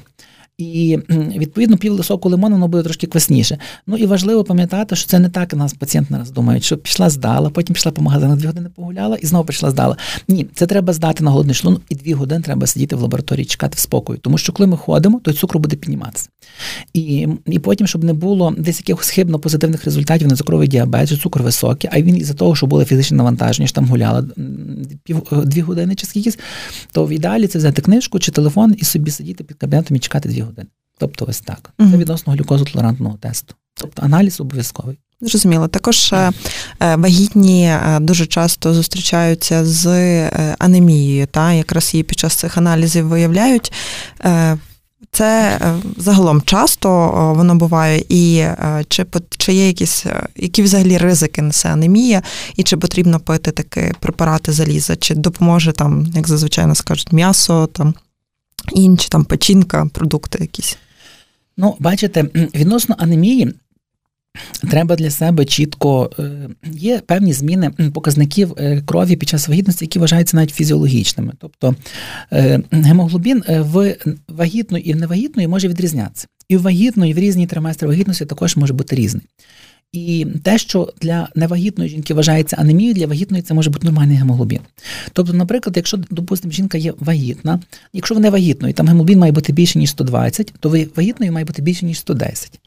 [0.58, 1.00] І
[1.38, 3.58] відповідно пів соку лимону воно буде трошки квасніше.
[3.88, 7.50] Ну і важливо пам'ятати, що це не так нас пацієнт нас думає, що пішла, здала,
[7.50, 9.98] потім пішла по магазину, дві години погуляла і знову прийшла, здала.
[10.28, 13.76] Ні, це треба здати на голодний шлунок, і дві години треба сидіти в лабораторії, чекати
[13.76, 14.20] в спокою.
[14.20, 16.30] Тому що коли ми ходимо, то цукру буде підніматися.
[16.94, 21.18] І і потім, щоб не було десь якихось хибно позитивних результатів на цукровий діабет, що
[21.18, 24.26] цукор високий, а він із-за того, що було фізичне навантаження, що там гуляла
[25.04, 26.32] пів дві години чи скільки,
[26.92, 30.30] то в ідеалі це взяти книжку чи телефон і собі сидіти під кабінетом і чекати
[30.30, 30.67] дві години.
[30.97, 31.73] Тобто, ось так.
[31.77, 33.56] Це відносно глюкозотолерантного тесту.
[33.75, 34.97] Тобто аналіз обов'язковий.
[35.23, 35.67] Зрозуміло.
[35.67, 36.32] Також е,
[36.79, 39.88] е, вагітні е, дуже часто зустрічаються з
[40.60, 43.73] анемією, та якраз її під час цих аналізів виявляють.
[45.12, 45.60] Це
[45.97, 46.89] загалом часто
[47.38, 48.45] воно буває, і
[48.88, 49.06] чи
[49.38, 52.21] чи є якісь які взагалі ризики несе анемія,
[52.56, 57.67] і чи потрібно пити такі препарати заліза, чи допоможе там, як зазвичай нас кажуть, м'ясо,
[57.67, 57.93] там
[58.71, 60.78] інші там печінка, продукти якісь?
[61.58, 63.54] Ну, бачите, відносно анемії.
[64.69, 69.99] Треба для себе чітко е, є певні зміни показників е, крові під час вагітності, які
[69.99, 71.34] вважаються навіть фізіологічними.
[71.39, 71.76] Тобто
[72.32, 73.95] е, гемоглобін в
[74.28, 76.28] вагітної і в невагітної може відрізнятися.
[76.49, 79.23] І в вагітної, і в різній триместри вагітності також може бути різний.
[79.93, 84.60] І те, що для невагітної жінки вважається анемією, для вагітної це може бути нормальний гемоглобін.
[85.13, 87.60] Тобто, наприклад, якщо, допустимо, жінка є вагітна,
[87.93, 91.86] якщо вона вагітною, там гемоглобін має бути більше, ніж 120, то вагітною має бути більше,
[91.86, 92.60] ніж 110.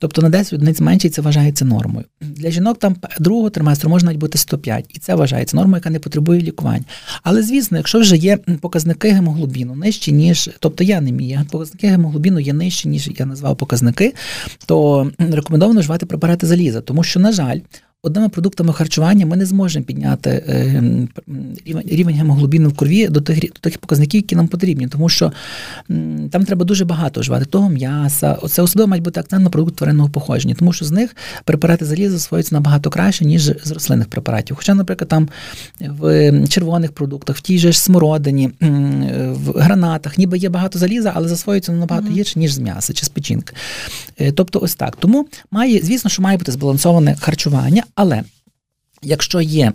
[0.00, 2.04] Тобто на 10 одиниць менше і це вважається нормою.
[2.20, 5.98] Для жінок там другого триместру може навіть бути 105, і це вважається нормою, яка не
[5.98, 6.84] потребує лікування.
[7.22, 12.40] Але звісно, якщо вже є показники гемоглобіну нижчі, ніж, тобто я не мія, показники гемоглобіну
[12.40, 14.14] є нижчі, ніж я назвав показники,
[14.66, 17.58] то рекомендовано вживати препарати заліза, тому що, на жаль,
[18.02, 20.82] одними продуктами харчування ми не зможемо підняти е,
[21.66, 25.32] рівень гемоглобіну в крові до тих до тих показників, які нам потрібні, тому що
[26.30, 28.38] там треба дуже багато вживати того м'яса.
[28.48, 32.10] Це особливо має бути акцент на продукт тваринного походження, тому що з них препарати заліза
[32.10, 34.56] засвоюються набагато краще, ніж з рослинних препаратів.
[34.56, 35.28] Хоча, наприклад, там
[35.80, 38.50] в червоних продуктах, в тій же ж смородині,
[39.20, 43.08] в гранатах, ніби є багато заліза, але засвоюється набагато гірше, ніж з м'яса чи з
[43.08, 43.54] печінки.
[44.20, 44.96] Е, тобто, ось так.
[44.96, 47.84] Тому має, звісно, що має бути збалансоване харчування.
[47.94, 48.22] Але
[49.02, 49.72] якщо є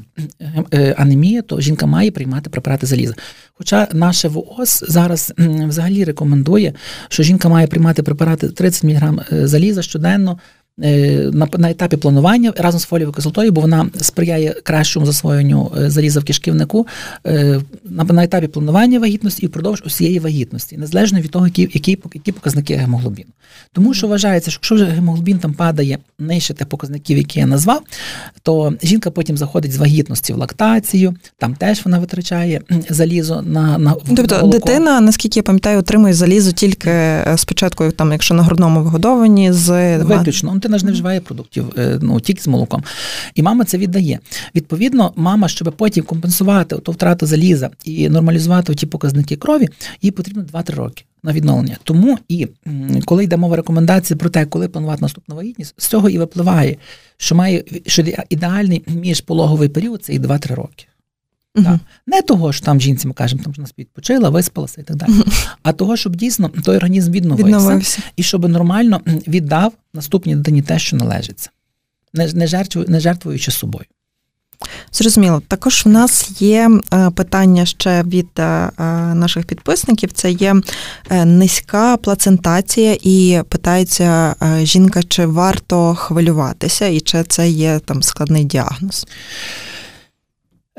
[0.74, 3.14] е, анемія, то жінка має приймати препарати заліза.
[3.54, 6.74] Хоча наше ВООЗ зараз взагалі рекомендує,
[7.10, 12.54] що жінка має приймати препарати 30 мг е, заліза щоденно Е, на на етапі планування
[12.58, 16.88] разом з фолієвою кислотою, бо вона сприяє кращому засвоєнню е, заліза в кишківнику
[17.28, 21.98] е, на, на етапі планування вагітності і впродовж усієї вагітності, незалежно від того, які які,
[22.14, 23.30] які показники гемоглобіну.
[23.74, 27.82] Тому що вважається, що якщо вже гемоглобін там падає нижче тих показників, які я назвав,
[28.44, 33.96] то жінка потім заходить з вагітності в лактацію, там теж вона витрачає залізо на на
[34.16, 34.48] Тобто молоко.
[34.48, 36.92] дитина, наскільки я пам'ятаю, отримує залізо тільки
[37.36, 42.20] спочатку, там, якщо на грудному вигодованні, з виключно дитина ж не вживає продуктів е, ну,
[42.20, 42.84] тільки з молоком.
[43.36, 44.20] І мама це віддає.
[44.56, 49.70] Відповідно, мама, щоб потім компенсувати ту втрату заліза і нормалізувати ті показники крові,
[50.02, 51.04] їй потрібно 2-3 роки.
[51.24, 51.78] На відновлення.
[51.84, 52.48] Тому і
[53.06, 56.78] коли йде мова рекомендації про те, коли планувати наступну вагітність, з цього і випливає,
[57.18, 60.86] що має що ідеальний міжпологовий період це і 2-3 роки.
[61.56, 61.64] Uh-huh.
[61.64, 61.80] Так.
[62.08, 65.12] Не того, що там жінці ми кажемо, там що нас відпочила, виспалася і так далі.
[65.12, 65.48] Uh-huh.
[65.64, 70.80] А того, щоб дійсно той організм відновився, відновився і щоб нормально віддав наступній дитині те,
[70.80, 71.50] що належиться,
[72.14, 73.86] не не, жертвую, не жертвуючи собою.
[74.92, 75.42] Зрозуміло.
[75.48, 78.72] Також в нас є е, питання ще від е, е,
[79.14, 80.56] наших підписників: це є
[81.26, 89.08] низька плацентація, і питається жінка, чи варто хвилюватися, і чи це є там складний діагноз.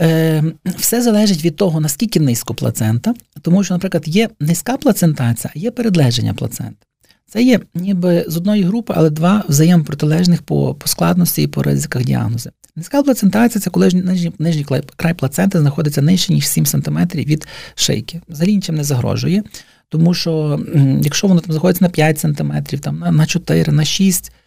[0.01, 5.71] Е, все залежить від того, наскільки низько плацента, тому що, наприклад, є низька плацентація, є
[5.71, 6.87] передлеження плаценти.
[7.29, 12.05] Це є ніби з одної групи, але два взаємопротилежних по по складності і по ризиках
[12.05, 12.51] діагнози.
[12.77, 18.21] Низька плацентація це коли нижній, нижній край плаценти знаходиться нижче, ніж 7 см від шийки.
[18.29, 19.43] Взагалі нічим не загрожує,
[19.89, 20.61] тому що
[21.03, 24.43] якщо воно там знаходиться на 5 см, там, на 4, на 6 Е,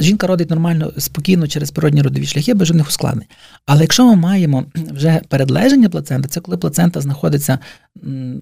[0.00, 3.26] жінка родить нормально, спокійно через природні родові шляхи без жодних ускладнень.
[3.66, 7.58] Але якщо ми маємо вже передлеження плаценти, це коли плацента знаходиться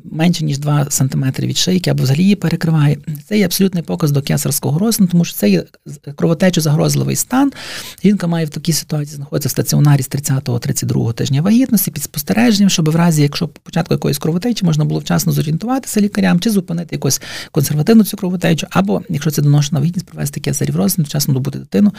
[0.04, 4.22] менше ніж 2 см від шийки або взагалі її перекриває, це є абсолютний показ до
[4.22, 5.64] кесарського розтину, тому що це є
[6.16, 7.52] кровотечу загрозливий стан.
[8.04, 12.90] Жінка має в такій ситуації знаходитися в стаціонарі з 30-32 тижня вагітності під спостереженням, щоб
[12.90, 18.04] в разі, якщо початку якоїсь кровотечі можна було вчасно зорієнтуватися лікарям чи зупинити якусь консервативну
[18.04, 21.92] цю кровотечу, або якщо це доношена вагітність, провести кесарів розтин, вчасно добути дитину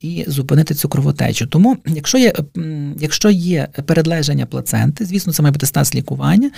[0.00, 1.46] і зупинити цю кровотечу.
[1.46, 2.32] Тому, якщо є
[3.00, 6.50] якщо є передлежання плаценти, звісно, це має бути стас лікування.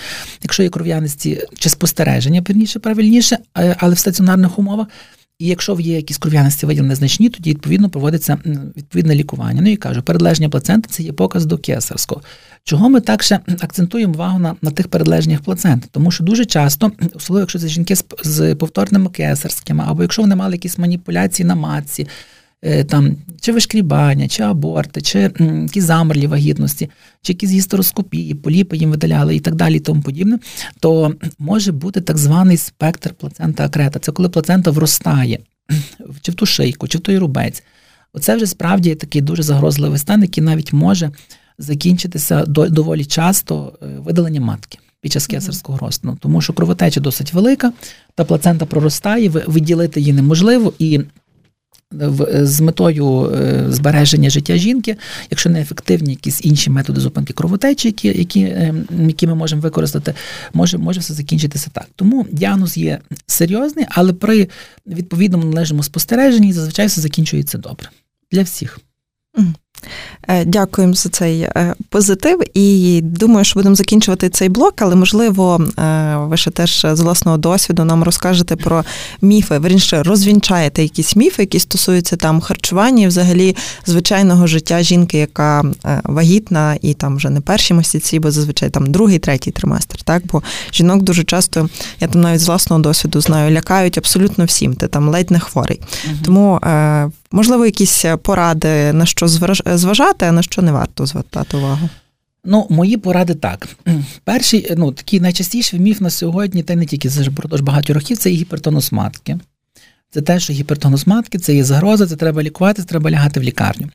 [0.43, 4.87] Якщо є кров'яності чи спостереження, певніше, правильніше, е, але в стаціонарних умовах.
[5.39, 8.37] І якщо є якісь кров'яності виділені незначні, тоді відповідно проводиться
[8.77, 9.61] відповідне лікування.
[9.61, 12.21] Ну і кажу, передлеження плаценти це є показ до кесарського.
[12.63, 15.87] Чого ми так ще акцентуємо увагу на на тих передлеженнях плаценти?
[15.91, 20.35] Тому що дуже часто, особливо якщо це жінки з, з повторними кесарськими, або якщо вони
[20.35, 22.07] мали якісь маніпуляції на матці,
[22.87, 26.89] там чи вишкрібання, чи аборти, чи якісь замерлі вагітності,
[27.21, 30.39] чи якісь гістероскопії, поліпи їм видаляли і так далі, і тому подібне,
[30.79, 33.99] то може бути так званий спектр плацента акрета.
[33.99, 35.39] Це коли плацента вростає
[36.21, 37.63] чи в ту шийку, чи в той рубець.
[38.13, 41.11] Оце вже справді такий дуже загрозливий стан, який навіть може
[41.57, 47.73] закінчитися доволі часто е, видаленням матки під час кесарського розтину, тому що кровотеча досить велика,
[48.15, 50.99] та плацента проростає, виділити її неможливо і.
[52.01, 54.97] Е, з метою е, збереження життя жінки,
[55.29, 58.53] якщо не ефективні якісь інші методи зупинки кровотечі, які які,
[59.07, 60.13] які ми можемо використати,
[60.53, 61.87] може може все закінчитися так.
[61.95, 64.47] Тому діагноз є серйозний, але при
[64.87, 67.89] відповідному належному спостереженні зазвичай все закінчується добре
[68.31, 68.79] для всіх.
[70.27, 72.41] Е, дякуємо за цей е, позитив.
[72.53, 77.37] І думаю, що будемо закінчувати цей блок, але можливо, е, ви ще теж з власного
[77.37, 78.83] досвіду нам розкажете про
[79.21, 79.57] міфи.
[79.57, 83.55] Верніше розвінчаєте якісь міфи, які стосуються там харчування, і взагалі
[83.85, 85.63] звичайного життя жінки, яка
[86.03, 90.01] вагітна, і там вже не перші місяці, бо зазвичай там другий, третій триместр.
[90.01, 91.69] Так, бо жінок дуже часто,
[91.99, 94.73] я там навіть з власного досвіду знаю, лякають абсолютно всім.
[94.73, 95.81] Ти там ледь не хворий.
[96.05, 96.15] Угу.
[96.25, 96.59] Тому
[97.31, 99.27] можливо, якісь поради на що
[99.77, 101.89] зважати, а на що не варто звертати увагу?
[102.43, 103.67] Ну, мої поради так.
[104.23, 108.35] Перший, ну, такий найчастіший міф на сьогодні, та не тільки продовж багатьох років, це і
[108.35, 109.39] гіпертонус матки.
[110.11, 113.43] Це те, що гіпертонус матки це є загроза, це треба лікувати, це треба лягати в
[113.43, 113.89] лікарню.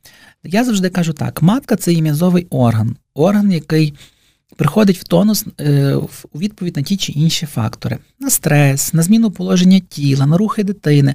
[0.45, 3.95] Я завжди кажу так: матка це є м'язовий орган, орган, який
[4.57, 5.95] приходить в тонус е,
[6.33, 10.65] у відповідь на ті чи інші фактори: на стрес, на зміну положення тіла, на рухи
[10.65, 11.15] дитини,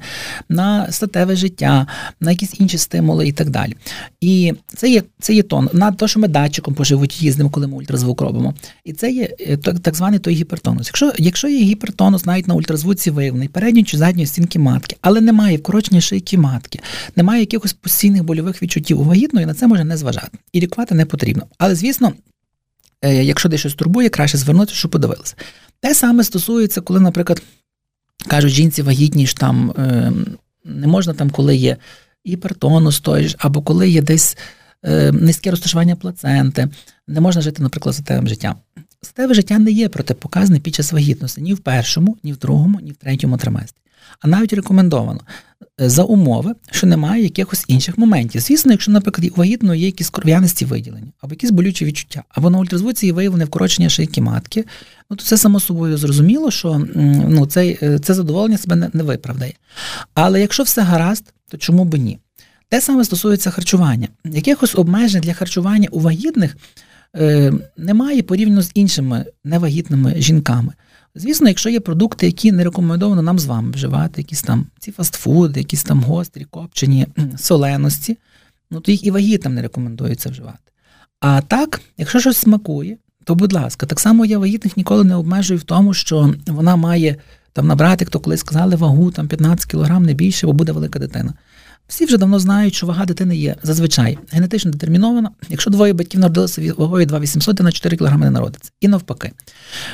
[0.49, 1.87] на статеве життя,
[2.19, 3.75] на якісь інші стимули і так далі.
[4.21, 7.67] І це є це є тон, на те, що ми датчиком по животі їздимо, коли
[7.67, 8.53] ми ультразвук робимо.
[8.83, 10.87] І це є е, так, званий той гіпертонус.
[10.87, 15.57] Якщо якщо є гіпертонус, навіть на ультразвуці виявлений передньої чи задньої стінки матки, але немає
[15.57, 16.79] вкорочення шийки матки,
[17.15, 20.37] немає якихось постійних больових відчуттів у вагітної, на це може не зважати.
[20.53, 21.45] І лікувати не потрібно.
[21.57, 22.13] Але звісно.
[23.05, 25.35] Е, якщо десь щось турбує, краще звернутися, щоб подивилися.
[25.79, 27.41] Те саме стосується, коли, наприклад,
[28.27, 30.11] кажуть, жінці вагітні ж там е,
[30.63, 31.77] не можна там, коли є
[32.27, 34.37] гіпертонус той ж, або коли є десь
[34.83, 36.67] е, низьке розташування плаценти,
[37.07, 38.55] не можна жити, наприклад, статевим життям.
[39.01, 42.91] Статеве життя не є протипоказане під час вагітності ні в першому, ні в другому, ні
[42.91, 43.81] в третьому триместрі.
[44.19, 45.21] А навіть рекомендовано
[45.77, 48.41] за умови, що немає якихось інших моментів.
[48.41, 52.57] Звісно, якщо, наприклад, у вагітної є якісь кров'яності виділення, або якісь болючі відчуття, або на
[52.57, 54.65] ультразвуці є виявлене вкорочення шийки матки,
[55.09, 59.03] ну то це само собою зрозуміло, що ну, це, е, це задоволення себе не, не
[59.03, 59.53] виправдає.
[60.13, 62.19] Але якщо все гаразд, то чому б ні?
[62.69, 64.07] Те саме стосується харчування.
[64.25, 66.57] Якихось обмежень для харчування у вагітних
[67.15, 70.73] е, немає порівняно з іншими невагітними жінками.
[71.15, 75.59] Звісно, якщо є продукти, які не рекомендовано нам з вами вживати, якісь там ці фастфуди,
[75.59, 77.07] якісь там гострі, копчені
[77.37, 78.17] соленості,
[78.71, 80.71] ну то їх і вагітам не рекомендується вживати.
[81.19, 85.59] А так, якщо щось смакує, то будь ласка, так само я вагітних ніколи не обмежую
[85.59, 87.15] в тому, що вона має
[87.53, 91.33] там набрати, хто колись сказали, вагу там 15 кг не більше, бо буде велика дитина.
[91.87, 95.31] Всі вже давно знають, що вага дитини є зазвичай генетично детермінована.
[95.49, 98.71] Якщо двоє батьків народилися вагою 2800, на 4 кг не народиться.
[98.81, 99.31] І навпаки.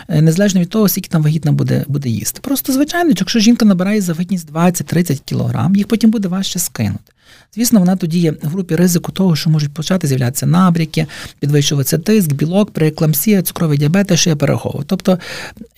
[0.08, 2.40] Е, незалежно від того, скільки там вагітна буде буде їсти.
[2.42, 7.14] Просто, звичайно, якщо жінка набирає за вагітність 20-30 кг, їх потім буде важче скинути.
[7.56, 11.06] Звісно, вона тоді є в групі ризику того, що можуть почати з'являтися набряки,
[11.40, 14.86] підвищуватися тиск, білок, преекламсія, цукровий діабет, що я перераховував.
[14.88, 15.20] Тобто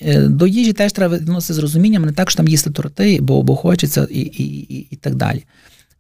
[0.02, 3.44] е, до їжі теж треба відносити з розумінням, не так, що там їсти торти, бо
[3.44, 5.44] бо хочеться і, і, і, і так далі.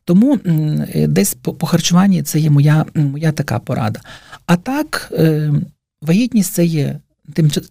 [0.05, 4.01] Тому е, десь по, харчуванні це є моя моя така порада.
[4.45, 5.53] А так, е,
[6.01, 6.99] вагітність це є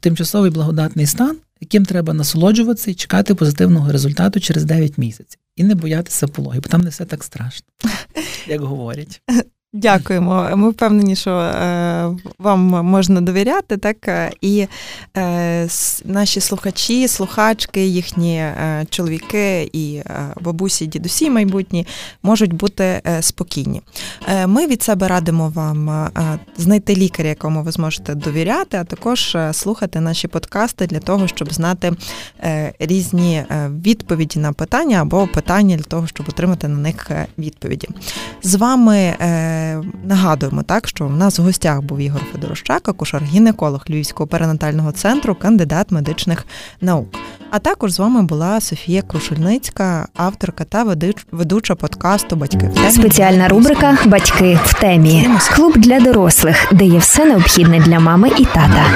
[0.00, 5.40] тимчасовий благодатний стан, яким треба насолоджуватися і чекати позитивного результату через 9 місяців.
[5.56, 7.66] І не боятися пологи, бо там не все так страшно,
[8.48, 9.22] як говорять.
[9.74, 10.48] Дякуємо.
[10.56, 14.66] Ми впевнені, що е, вам можна довіряти, так і
[15.16, 15.68] е,
[16.04, 21.86] наші слухачі, слухачки, їхні е, чоловіки і е, бабусі, дідусі майбутні
[22.22, 23.82] можуть бути е, спокійні.
[24.28, 26.10] Е, ми від себе радимо вам е,
[26.56, 31.92] знайти лікаря, якому ви зможете довіряти, а також слухати наші подкасти для того, щоб знати
[32.78, 33.44] різні
[33.84, 37.88] відповіді на питання або питання для того, щоб отримати на них відповіді.
[38.42, 39.16] З вами.
[40.04, 45.90] Нагадуємо так, що в нас в гостях був Ігор Федорощак, акушер-гінеколог Львівського перинатального центру, кандидат
[45.90, 46.46] медичних
[46.80, 47.08] наук.
[47.50, 50.96] А також з вами була Софія Крушельницька, авторка та
[51.32, 52.90] ведуча подкасту Батьки в темі.
[52.90, 55.28] Спеціальна рубрика Батьки в темі.
[55.56, 58.86] Клуб для дорослих, де є все необхідне для мами і тата.